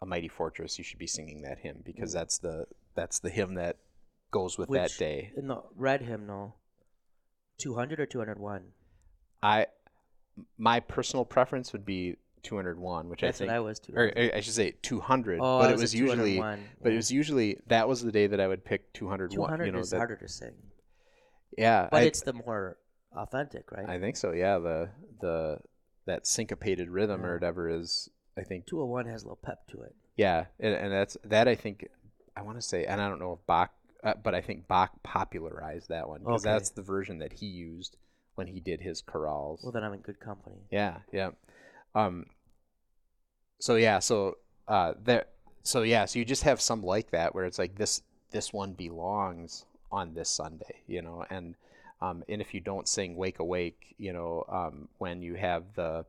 [0.01, 3.55] a mighty fortress you should be singing that hymn because that's the that's the hymn
[3.55, 3.77] that
[4.33, 5.31] goes with that day.
[5.37, 6.57] In the red hymnal,
[7.63, 8.63] 200 or 201?
[9.43, 9.67] i
[10.59, 13.93] my personal preference would be 201 which That's i think what I was too.
[13.95, 17.59] or I should say 200 oh, but it was usually 201, but it was usually
[17.69, 20.17] that was the day that I would pick 201 200 you know is that, harder
[20.17, 20.55] to sing,
[21.57, 22.79] yeah but I, it's the more
[23.15, 23.89] authentic, right?
[23.89, 24.89] I think so yeah the
[25.21, 25.59] the
[26.07, 29.95] that syncopated rhythm or whatever is I think 201 has a little pep to it.
[30.17, 31.87] yeah and, and that's that I think
[32.37, 33.71] I want to say and I don't know if Bach
[34.03, 36.53] uh, but I think Bach popularized that one because Okay.
[36.53, 37.97] that's the version that he used
[38.35, 39.63] when he did his chorales.
[39.63, 40.57] Well, then I'm in good company.
[40.71, 41.31] Yeah, yeah.
[41.95, 42.27] Um.
[43.61, 44.39] So yeah, so
[44.69, 45.27] uh, there,
[45.63, 48.73] so yeah, so you just have some like that where it's like this this one
[48.73, 51.55] belongs on this Sunday, you know, and
[52.01, 56.05] um, and if you don't sing "Wake Awake," you know, um, when you have the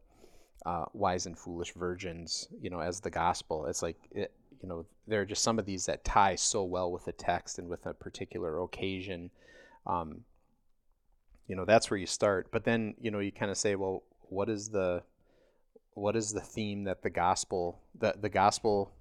[0.66, 4.32] uh, wise and foolish virgins, you know, as the gospel, it's like it,
[4.64, 7.59] you know, there are just some of these that tie so well with the text
[7.59, 9.30] and with a particular occasion.
[9.86, 10.22] Um,
[11.47, 12.47] you know that's where you start.
[12.51, 15.03] But then you know you kind of say well what is the
[15.93, 18.91] what is the theme that the gospel the, the gospel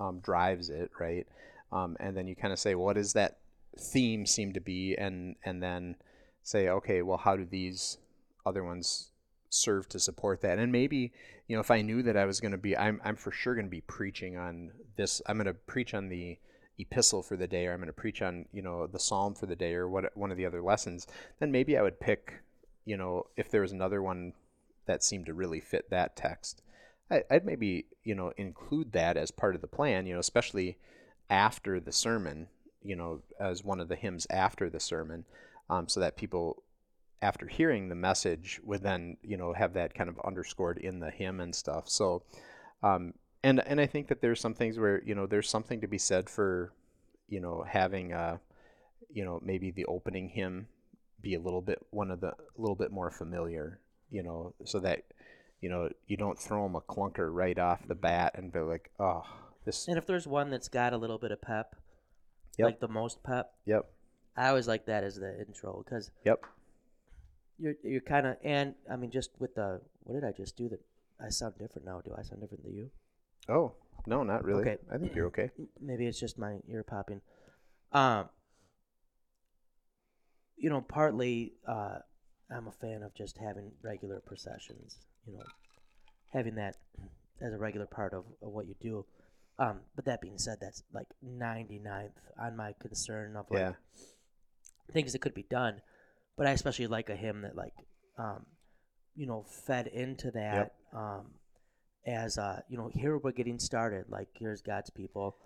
[0.00, 1.26] um, drives it right?
[1.72, 3.38] Um, and then you kind of say what does that
[3.78, 4.96] theme seem to be?
[4.96, 5.96] And and then
[6.42, 7.98] say okay well how do these
[8.44, 9.10] other ones
[9.54, 10.58] serve to support that.
[10.58, 11.12] And maybe
[11.48, 13.54] you know if i knew that i was going to be i'm, I'm for sure
[13.54, 16.38] going to be preaching on this i'm going to preach on the
[16.78, 19.46] epistle for the day or i'm going to preach on you know the psalm for
[19.46, 21.06] the day or what one of the other lessons
[21.40, 22.40] then maybe i would pick
[22.84, 24.32] you know if there was another one
[24.86, 26.62] that seemed to really fit that text
[27.10, 30.78] I, i'd maybe you know include that as part of the plan you know especially
[31.30, 32.48] after the sermon
[32.82, 35.24] you know as one of the hymns after the sermon
[35.70, 36.62] um, so that people
[37.24, 41.10] after hearing the message would then you know have that kind of underscored in the
[41.10, 41.88] hymn and stuff.
[41.88, 42.22] So
[42.82, 45.88] um, and and I think that there's some things where you know there's something to
[45.88, 46.72] be said for
[47.28, 48.40] you know having a
[49.10, 50.66] you know maybe the opening hymn
[51.22, 54.78] be a little bit one of the a little bit more familiar you know so
[54.80, 55.04] that
[55.62, 58.90] you know you don't throw them a clunker right off the bat and be like
[59.00, 59.22] oh
[59.64, 61.74] this And if there's one that's got a little bit of pep,
[62.58, 62.66] Yep.
[62.66, 63.86] like the most pep, yep.
[64.36, 66.44] I always like that as the intro because yep
[67.58, 70.68] you're you're kind of and I mean just with the what did I just do
[70.68, 70.80] that
[71.20, 72.00] I sound different now?
[72.04, 72.90] Do I sound different than you?
[73.48, 73.72] oh
[74.06, 74.76] no not really Okay.
[74.92, 75.50] I think you're okay
[75.80, 77.20] Maybe it's just my ear popping.
[77.92, 78.28] Um,
[80.56, 81.98] you know, partly uh,
[82.50, 84.98] I'm a fan of just having regular processions.
[85.26, 85.44] You know,
[86.32, 86.76] having that
[87.40, 89.04] as a regular part of, of what you do.
[89.58, 93.72] Um, but that being said, that's like 99th on my concern of like yeah
[94.92, 95.80] things that could be done.
[96.36, 97.74] But I especially like a hymn that like,
[98.18, 98.44] um,
[99.16, 100.74] you know, fed into that.
[100.94, 101.26] Um,
[102.06, 104.06] as uh, you know, here we're getting started.
[104.08, 105.36] Like here's God's people,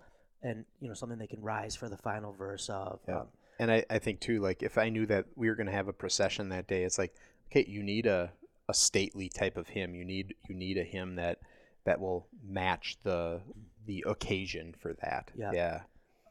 [0.43, 2.99] and you know something they can rise for the final verse of.
[3.07, 3.21] Yeah.
[3.21, 3.27] Um,
[3.59, 5.87] And I, I think too, like if I knew that we were going to have
[5.87, 7.13] a procession that day, it's like,
[7.51, 8.31] okay, you need a,
[8.67, 9.95] a stately type of hymn.
[9.95, 11.39] You need you need a hymn that
[11.85, 13.41] that will match the
[13.85, 15.31] the occasion for that.
[15.37, 15.51] Yeah.
[15.53, 15.79] Yeah.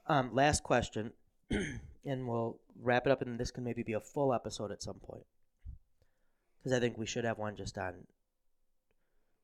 [0.07, 1.13] Um, last question,
[2.09, 4.99] and we'll wrap it up, and this can maybe be a full episode at some
[5.01, 5.25] point.
[6.59, 7.95] Because I think we should have one just on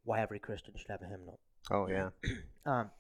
[0.05, 1.39] why every Christian should have a hymnal.
[1.71, 2.11] Oh yeah.
[2.67, 2.91] Um,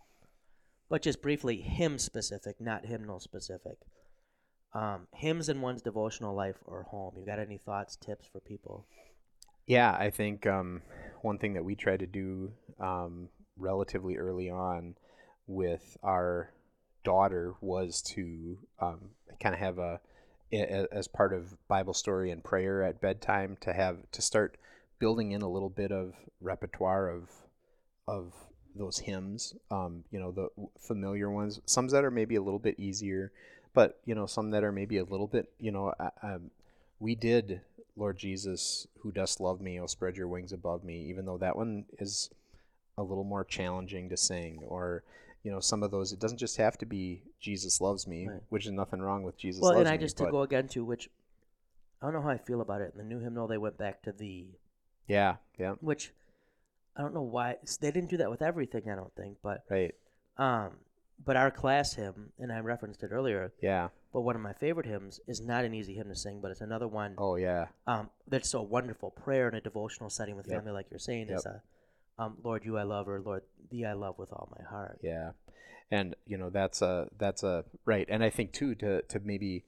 [0.91, 3.79] but just briefly, hymn specific, not hymnal specific.
[4.75, 7.15] Um, hymns in one's devotional life or home.
[7.17, 8.87] You got any thoughts, tips for people?
[9.67, 10.83] Yeah, I think um,
[11.23, 14.97] one thing that we tried to do um, relatively early on
[15.47, 16.53] with our
[17.05, 20.01] daughter was to um, kind of have a,
[20.53, 24.57] a- as part of Bible story and prayer at bedtime to have to start
[24.99, 27.31] building in a little bit of repertoire of
[28.07, 28.33] of
[28.77, 29.55] those hymns.
[29.71, 30.49] Um, you know, the
[30.81, 31.61] familiar ones.
[31.67, 33.33] Some that are maybe a little bit easier,
[33.75, 35.53] but you know, some that are maybe a little bit.
[35.59, 36.51] You know, uh, um,
[37.01, 37.61] we did
[37.97, 41.03] Lord Jesus, who dost love me, oh spread your wings above me.
[41.09, 42.31] Even though that one is
[42.99, 45.03] a little more challenging to sing, or
[45.45, 46.11] you know, some of those.
[46.13, 48.41] It doesn't just have to be Jesus loves me, Right.
[48.49, 49.63] which is nothing wrong with Jesus.
[49.63, 51.09] well, and I me, just to go again to which
[52.03, 52.93] I don't know how I feel about it.
[52.93, 54.49] In the new hymnal, they went back to the
[55.07, 56.13] Yeah, yeah, which
[56.97, 58.89] I don't know why they didn't do that with everything.
[58.91, 59.95] I don't think, but right.
[60.39, 60.79] um,
[61.25, 63.53] but our class hymn, and I referenced it earlier.
[63.63, 63.89] Yeah.
[64.13, 66.61] But one of my favorite hymns is not an easy hymn to sing, but it's
[66.61, 67.67] another one Oh yeah.
[67.87, 69.11] um, that's so wonderful.
[69.11, 70.57] Prayer in a devotional setting with Yep.
[70.59, 71.63] family, like you're saying, is a
[72.19, 74.99] um, Lord, you I love, or Lord, thee I love with all my heart.
[75.03, 75.31] Yeah,
[75.91, 79.65] and you know that's a that's a right, and I think too to to maybe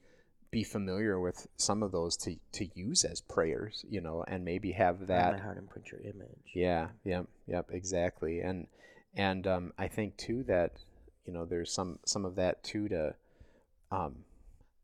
[0.49, 4.71] be familiar with some of those to to use as prayers, you know, and maybe
[4.71, 5.33] have that.
[5.33, 6.51] my heart and print your image.
[6.55, 8.67] Yeah, yep, yep, exactly, and
[9.15, 10.73] and um, I think too that
[11.25, 13.15] you know there's some some of that too to
[13.91, 14.23] um,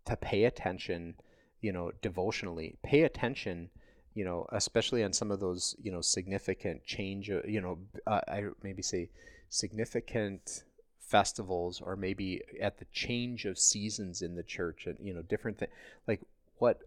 [0.05, 1.15] to pay attention,
[1.61, 3.69] you know, devotionally, pay attention,
[4.13, 8.21] you know, especially on some of those you know significant change, uh, you know, uh,
[8.27, 9.09] I maybe say
[9.49, 10.63] significant
[10.99, 15.59] festivals or maybe at the change of seasons in the church and you know different
[15.59, 15.71] things
[16.07, 16.21] like
[16.57, 16.79] what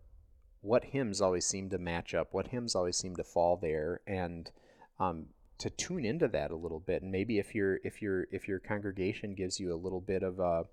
[0.62, 4.50] what hymns always seem to match up what hymns always seem to fall there and
[4.98, 5.26] um,
[5.58, 7.02] to tune into that a little bit.
[7.02, 10.38] And maybe if your if your if your congregation gives you a little bit of
[10.38, 10.64] a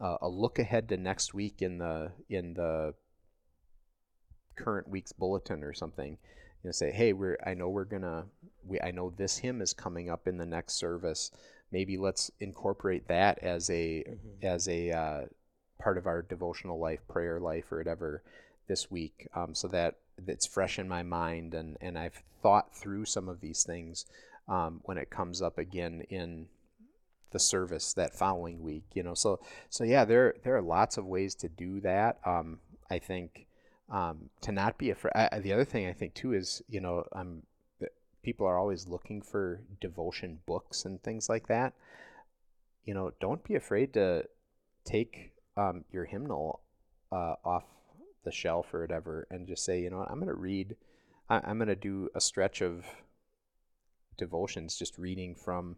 [0.00, 2.94] a look ahead to next week in the in the
[4.56, 6.18] current week's bulletin or something.
[6.62, 8.26] You know, say, hey, we're I know we're gonna
[8.66, 11.30] we I know this hymn is coming up in the next service.
[11.70, 14.44] Maybe let's incorporate that as a Mhm.
[14.44, 15.22] as a uh,
[15.78, 18.22] part of our devotional life, prayer life, or whatever
[18.66, 19.96] this week, um, so that
[20.26, 24.06] it's fresh in my mind and and I've thought through some of these things
[24.48, 26.46] um, when it comes up again in
[27.30, 28.84] the service that following week.
[28.94, 32.20] You know, so so yeah, there there are lots of ways to do that.
[32.24, 33.46] Um, I think
[33.90, 35.12] um, to not be afraid.
[35.42, 37.42] The other thing I think too is you know um,
[38.24, 41.74] people are always looking for devotion books and things like that.
[42.84, 44.24] You know, don't be afraid to
[44.84, 46.60] take um, your hymnal
[47.12, 47.64] uh, off
[48.24, 50.76] the shelf or whatever and just say, you know what, I'm going to read.
[51.28, 52.84] I, I'm going to do a stretch of
[54.16, 55.76] devotions, just reading from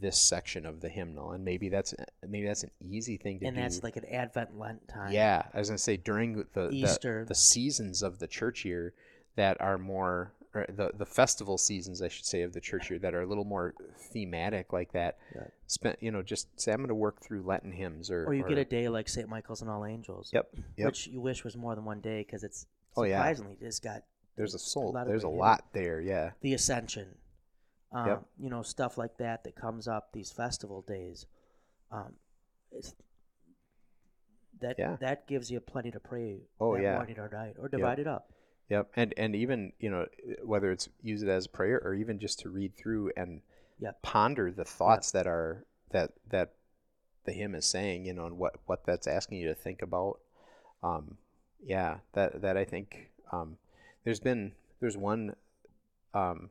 [0.00, 1.94] this section of the hymnal, and maybe that's
[2.26, 3.60] maybe that's an easy thing to and do.
[3.62, 5.12] And that's like an Advent Lent time.
[5.12, 7.24] Yeah, I was gonna say during the the, Easter.
[7.26, 8.94] the seasons of the church year
[9.36, 12.98] that are more or the the festival seasons, I should say, of the church year
[13.00, 13.74] that are a little more
[14.12, 15.18] thematic like that.
[15.34, 15.42] Yeah.
[15.66, 18.58] Spent you know just say I'm gonna work through Lenten hymns or Or you get
[18.58, 19.28] a day like St.
[19.28, 20.30] Michael's and All Angels.
[20.32, 20.86] Yep, yep.
[20.86, 22.66] Which you wish was more than one day because it's
[22.96, 23.18] Oh, yeah.
[23.18, 24.02] surprisingly it's got
[24.36, 24.96] there's a soul.
[24.96, 26.00] of there's a lot there.
[26.00, 26.30] Yeah.
[26.40, 27.16] the Ascension.
[27.94, 28.24] Um, Yep.
[28.40, 31.26] You know stuff like that that comes up these festival days.
[31.90, 32.14] Um,
[32.72, 32.94] it's
[34.60, 34.96] that Yeah.
[35.00, 36.42] that gives you plenty to pray.
[36.60, 36.96] Oh, that yeah.
[36.96, 38.32] morning or night or divide it up.
[38.68, 38.90] Yep.
[38.96, 40.06] And and even you know
[40.42, 43.42] whether it's use it as a prayer or even just to read through and
[43.80, 44.02] Yep.
[44.02, 46.54] ponder the thoughts that are that that
[47.24, 50.20] the hymn is saying, you know, and what what that's asking you to think about.
[50.82, 51.18] Um,
[51.62, 53.56] yeah, that that I think um,
[54.04, 55.34] there's been there's one
[56.12, 56.50] um,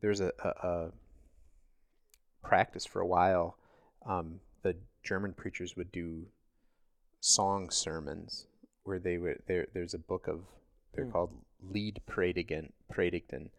[0.00, 0.92] there's a, a, a
[2.42, 3.56] practice for a while.
[4.06, 6.26] Um, the German preachers would do
[7.20, 8.46] song sermons
[8.84, 10.40] where they would there there's a book of
[10.94, 11.10] they're Hmm.
[11.12, 11.30] called
[11.62, 13.50] Lied Predigen Predigten,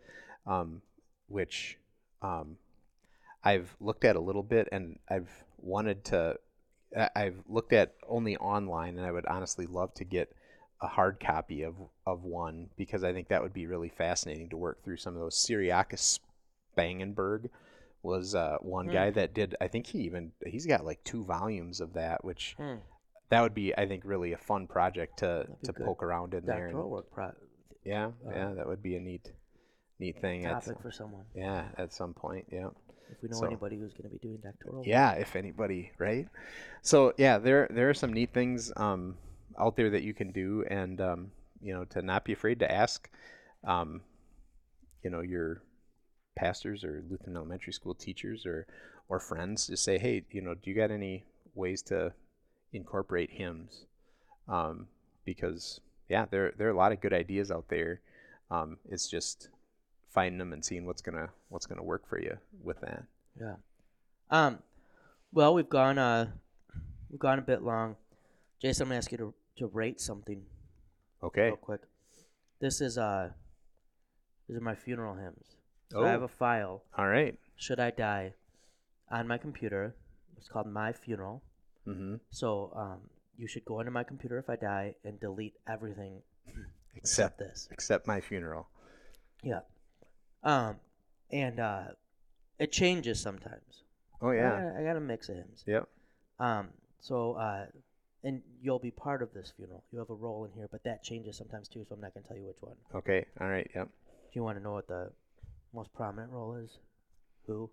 [0.48, 0.82] um,
[1.28, 1.78] which
[2.22, 2.58] um,
[3.44, 5.30] I've looked at a little bit and I've
[5.60, 6.40] wanted to
[7.16, 10.34] I've looked at only online and I would honestly love to get
[10.82, 11.76] a hard copy of
[12.06, 15.22] of one because I think that would be really fascinating to work through some of
[15.22, 16.20] those Cyriacus
[16.76, 17.50] Spangenberg
[18.04, 18.94] was uh, one Hmm.
[18.94, 22.56] guy that did I think he even he's got like two volumes of that which
[22.58, 22.78] Hmm.
[23.30, 25.86] that would be I think really a fun project to to good.
[25.86, 27.34] poke around in there Doctoral and, work pro-
[27.86, 29.32] yeah uh, yeah that would be a neat
[30.00, 31.26] neat thing at, topic for someone.
[31.36, 32.70] yeah at some point yeah
[33.12, 34.78] If we know So- anybody who's going to be doing doctoral.
[34.78, 34.88] work.
[34.88, 36.28] yeah if anybody right
[36.82, 39.16] so yeah there there are some neat things um
[39.60, 42.72] out there that you can do and um you know to not be afraid to
[42.72, 43.10] ask
[43.64, 44.02] um
[45.04, 45.62] you know your
[46.36, 48.66] pastors or Lutheran elementary school teachers or
[49.10, 52.14] or friends to say hey you know do you got any ways to
[52.74, 53.86] incorporate hymns
[54.48, 54.88] um
[55.26, 58.00] because yeah there there are a lot of good ideas out there
[58.50, 59.50] um it's just
[60.10, 63.04] finding them and seeing what's gonna what's gonna work for you with that
[63.40, 63.56] Yeah.
[64.30, 64.60] Um,
[65.34, 66.28] well, we've gone uh,
[67.10, 67.96] we've gone a bit long.
[68.62, 70.44] Jason, I'm gonna ask you to to rate something
[71.24, 71.82] okay real quick.
[72.60, 73.30] This is uh,
[74.48, 75.56] these are my funeral hymns.
[75.92, 76.26] So I have Oh.
[76.26, 76.84] a file.
[76.98, 78.34] all right Should I die?
[79.10, 79.96] On my computer.
[80.38, 81.44] It's called My Funeral.
[81.88, 83.00] mm-hmm So um,
[83.38, 86.22] you should go into my computer if I die and delete everything
[86.96, 87.68] except except this.
[87.72, 88.68] except my funeral.
[89.44, 89.62] Yeah.
[90.44, 90.76] Um,
[91.32, 91.84] and uh,
[92.60, 93.84] it changes sometimes.
[94.22, 94.74] Oh I yeah.
[94.80, 95.64] I got a mix of hymns.
[95.68, 95.88] Yep.
[96.40, 96.70] Um,
[97.00, 97.66] so, uh,
[98.24, 99.84] and you'll be part of this funeral.
[99.92, 101.84] You have a role in here, but that changes sometimes too.
[101.88, 102.76] So I'm not gonna tell you which one.
[102.96, 103.26] Okay.
[103.40, 103.70] All right.
[103.76, 103.88] Yep.
[103.88, 105.12] Do you want to know what the
[105.74, 106.78] most prominent role is?
[107.48, 107.70] Who?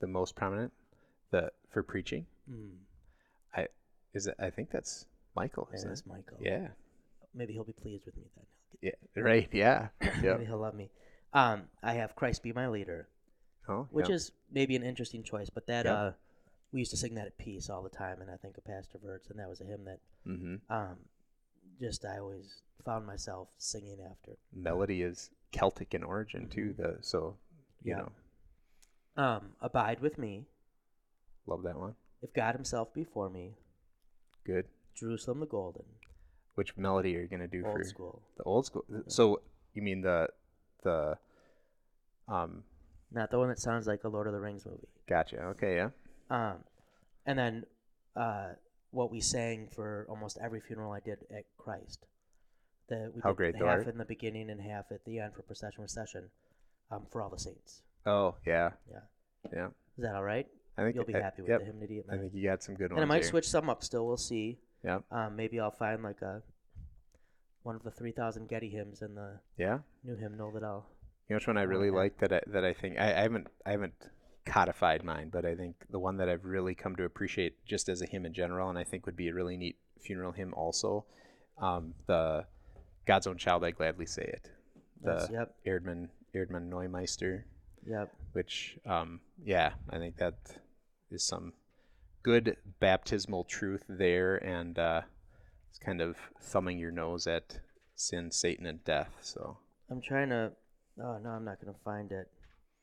[0.00, 0.72] The most prominent,
[1.30, 2.26] the for preaching.
[2.50, 2.70] Mm,
[3.54, 3.68] I
[4.12, 4.34] is it?
[4.38, 5.06] I think that's
[5.36, 5.68] Michael.
[5.74, 6.06] Isn't it's it?
[6.06, 6.38] Michael.
[6.40, 6.68] Yeah.
[7.34, 8.92] Maybe he'll be pleased with me then.
[9.14, 9.22] Yeah.
[9.22, 9.48] Right.
[9.52, 9.88] Yeah.
[10.22, 10.90] Maybe he'll love me.
[11.32, 13.08] Um, I have Christ be my leader,
[13.68, 13.88] Oh.
[13.90, 14.16] which yep.
[14.16, 15.94] is maybe an interesting choice, but that Yep.
[15.94, 16.12] uh,
[16.70, 18.98] we used to sing that at peace all the time, and I think of Pastor
[18.98, 20.96] Verts, and that was a hymn that hmm um,
[21.80, 24.36] just I always found myself singing after.
[24.52, 26.74] melody is Celtic in origin too.
[26.76, 27.36] The so
[27.82, 28.00] you Mm-hmm.
[28.00, 28.06] Yeah.
[28.06, 28.12] know
[29.16, 30.46] Um, abide with me,
[31.46, 31.94] love that one.
[32.22, 33.54] if God Himself be for me,
[34.44, 34.66] Good.
[34.94, 35.84] Jerusalem the golden,
[36.54, 38.22] Which melody are you gonna do for old for school.
[38.36, 38.84] the old school?
[39.08, 39.40] So
[39.74, 40.28] you mean the
[40.82, 41.16] the
[42.28, 42.64] um
[43.12, 44.88] Not the one that sounds like a Lord of the Rings movie.
[45.08, 45.36] gotcha.
[45.54, 45.76] Okay.
[45.76, 45.90] Yeah.
[46.30, 46.64] Um,
[47.26, 47.66] and then
[48.16, 48.52] uh,
[48.94, 52.06] what we sang for almost every funeral I did at Christ.
[52.88, 53.88] The, we How did great thou half art.
[53.88, 56.24] in the beginning and half at the end for procession recession
[56.90, 57.82] um, for all the saints.
[58.06, 58.70] Oh yeah.
[58.90, 58.98] Yeah.
[59.52, 59.66] Yeah.
[59.98, 60.46] Is that all right?
[60.76, 62.62] I think you'll be I- happy with yep, the hymnody at I think you got
[62.62, 63.02] some good ones.
[63.02, 63.10] And.
[63.10, 63.30] I might here.
[63.30, 64.06] switch some up still.
[64.06, 64.58] We'll see.
[64.84, 64.98] Yeah.
[65.10, 66.42] Um, maybe I'll find like a
[67.62, 69.78] one of the three thousand Getty hymns in the Yeah.
[70.04, 70.86] new hymnal that I'll.
[71.28, 73.46] You know which one I really like that I, that I think I, I haven't
[73.64, 73.94] I haven't
[74.46, 78.02] codified mine, but I think the one that I've really come to appreciate just as
[78.02, 81.06] a hymn in general, and I think would be a really neat funeral hymn also,
[81.60, 82.44] um, the
[83.06, 84.50] God's own child, I gladly say it,
[85.02, 85.54] the That's, yep.
[85.66, 87.44] Erdmann Erdmann Neumeister,
[87.86, 88.12] Yep.
[88.32, 90.34] which um, yeah, I think that
[91.10, 91.52] is some
[92.22, 95.02] good baptismal truth there, and uh,
[95.70, 97.58] it's kind of thumbing your nose at
[97.94, 99.14] sin, Satan, and death.
[99.20, 99.58] So
[99.90, 100.52] I'm trying to.
[101.02, 102.28] Oh no, I'm not gonna find it.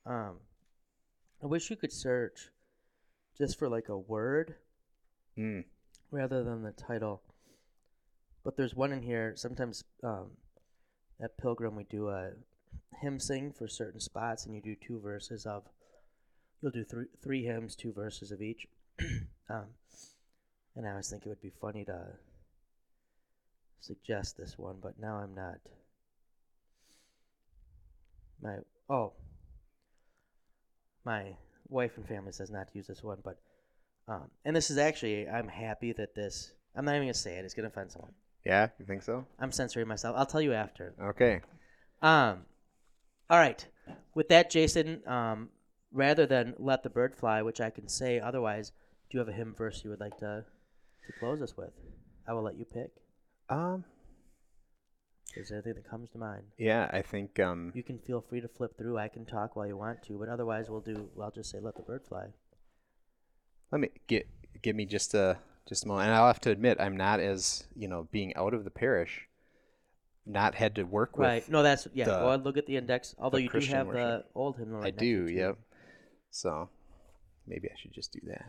[0.05, 0.37] Um,
[1.43, 2.49] I wish you could search
[3.37, 4.55] just for like a word
[5.37, 5.63] mm,
[6.11, 7.23] rather than the title.
[8.43, 9.33] But there's one in here.
[9.35, 10.31] Sometimes um,
[11.21, 12.31] at Pilgrim we do a
[13.01, 15.63] hymn sing for certain spots, and you do two verses of.
[16.61, 18.67] You'll do three three hymns, two verses of each.
[19.49, 19.65] um,
[20.75, 22.07] and I always think it would be funny to
[23.79, 25.57] suggest this one, but now I'm not.
[28.41, 28.57] My
[28.89, 29.13] oh.
[31.05, 31.35] My
[31.67, 33.37] wife and family says not to use this one, but
[34.07, 36.51] um, and this is actually I'm happy that this.
[36.75, 37.45] I'm not even gonna say it.
[37.45, 38.11] It's gonna offend someone.
[38.45, 39.25] yeah, you think so?
[39.39, 40.15] I'm censoring myself.
[40.17, 40.93] I'll tell you after.
[41.01, 41.41] Okay.
[42.01, 42.45] Um,
[43.29, 43.65] all right.
[44.15, 45.49] With that, Jason, um,
[45.91, 48.71] rather than let the bird fly, which I can say otherwise,
[49.09, 50.45] do you have a hymn verse you would like to
[51.07, 51.71] to close us with?
[52.27, 52.91] I will let you pick.
[53.49, 53.83] Um.
[55.35, 56.43] Is there anything that comes to mind?
[56.57, 57.39] Yeah, I think.
[57.39, 57.71] Um.
[57.75, 58.97] You can feel free to flip through.
[58.97, 61.09] I can talk while you want to, but otherwise, we'll do.
[61.21, 62.27] I'll just say, "Let the bird fly."
[63.71, 64.27] Let me get
[64.61, 65.37] give me just a
[65.67, 66.07] just a moment.
[66.07, 69.27] And I'll have to admit, I'm not as you know, being out of the parish,
[70.25, 71.27] not had to work with.
[71.27, 71.49] Right.
[71.49, 72.05] No, that's yeah.
[72.05, 73.15] the- Go ahead, look at the index.
[73.17, 74.81] Although you Christian do have the old hymnal.
[74.81, 75.27] Right I do.
[75.29, 75.57] Yep.
[76.29, 76.69] So
[77.47, 78.45] maybe I should just do that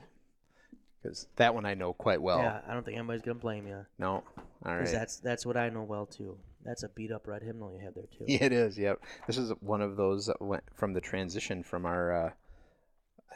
[1.02, 2.38] because that one I know quite well.
[2.38, 3.84] Yeah, I don't think anybody's gonna blame you.
[3.98, 4.24] No.
[4.64, 6.38] All Because that's that's what I know well too.
[6.64, 8.24] That's a beat up red hymnal you have there too.
[8.26, 8.78] Yeah, it is.
[8.78, 9.00] Yep.
[9.26, 12.30] This is one of those that went from the transition from our uh,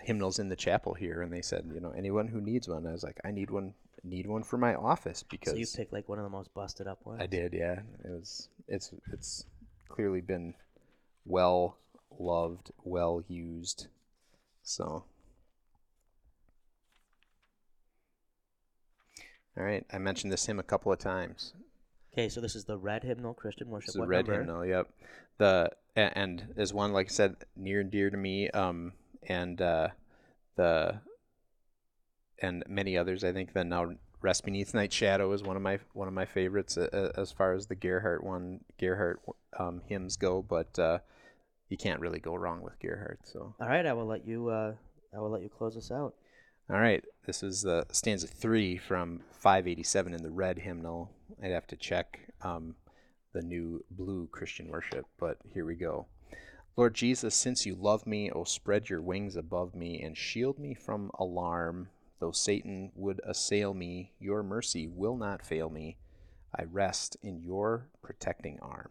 [0.02, 2.86] hymnals in the chapel here, and they said, you know, anyone who needs one.
[2.86, 3.74] I was like, I need one.
[4.04, 6.86] Need one for my office because So you picked like one of the most busted
[6.86, 7.20] up ones.
[7.20, 7.52] I did.
[7.52, 8.48] Yeah, it was.
[8.68, 9.46] It's it's
[9.88, 10.54] clearly been
[11.24, 11.78] well
[12.16, 13.88] loved, well used.
[14.62, 15.04] So.
[19.58, 21.54] All right, I mentioned this hymn a couple of times.
[22.16, 23.88] Okay, so this is the red hymnal Christian worship.
[23.88, 24.40] It's a What red number?
[24.40, 24.64] hymnal.
[24.66, 24.88] Yep.
[25.38, 28.48] The and is one like I said near and dear to me.
[28.50, 28.94] Um,
[29.28, 29.88] and uh,
[30.56, 31.00] the
[32.40, 33.22] and many others.
[33.22, 36.24] I think the now rest beneath night shadow is one of my one of my
[36.24, 39.20] favorites uh, uh, as far as the Gerhardt one Gerhardt
[39.58, 40.40] um, hymns go.
[40.40, 40.98] But uh,
[41.68, 43.20] you can't really go wrong with Gerhardt.
[43.24, 44.48] So All right, I will let you.
[44.48, 44.72] Uh,
[45.14, 46.14] I will let you close us out.
[46.70, 51.10] all right, this is the stanza three from 587 in the red hymnal.
[51.42, 52.74] I'd have to check um,
[53.32, 56.06] the new blue Christian worship, but here we go.
[56.76, 60.74] Lord Jesus, since you love me, oh, spread your wings above me and shield me
[60.74, 61.88] from alarm.
[62.20, 65.96] Though Satan would assail me, your mercy will not fail me.
[66.54, 68.90] I rest in your protecting arm.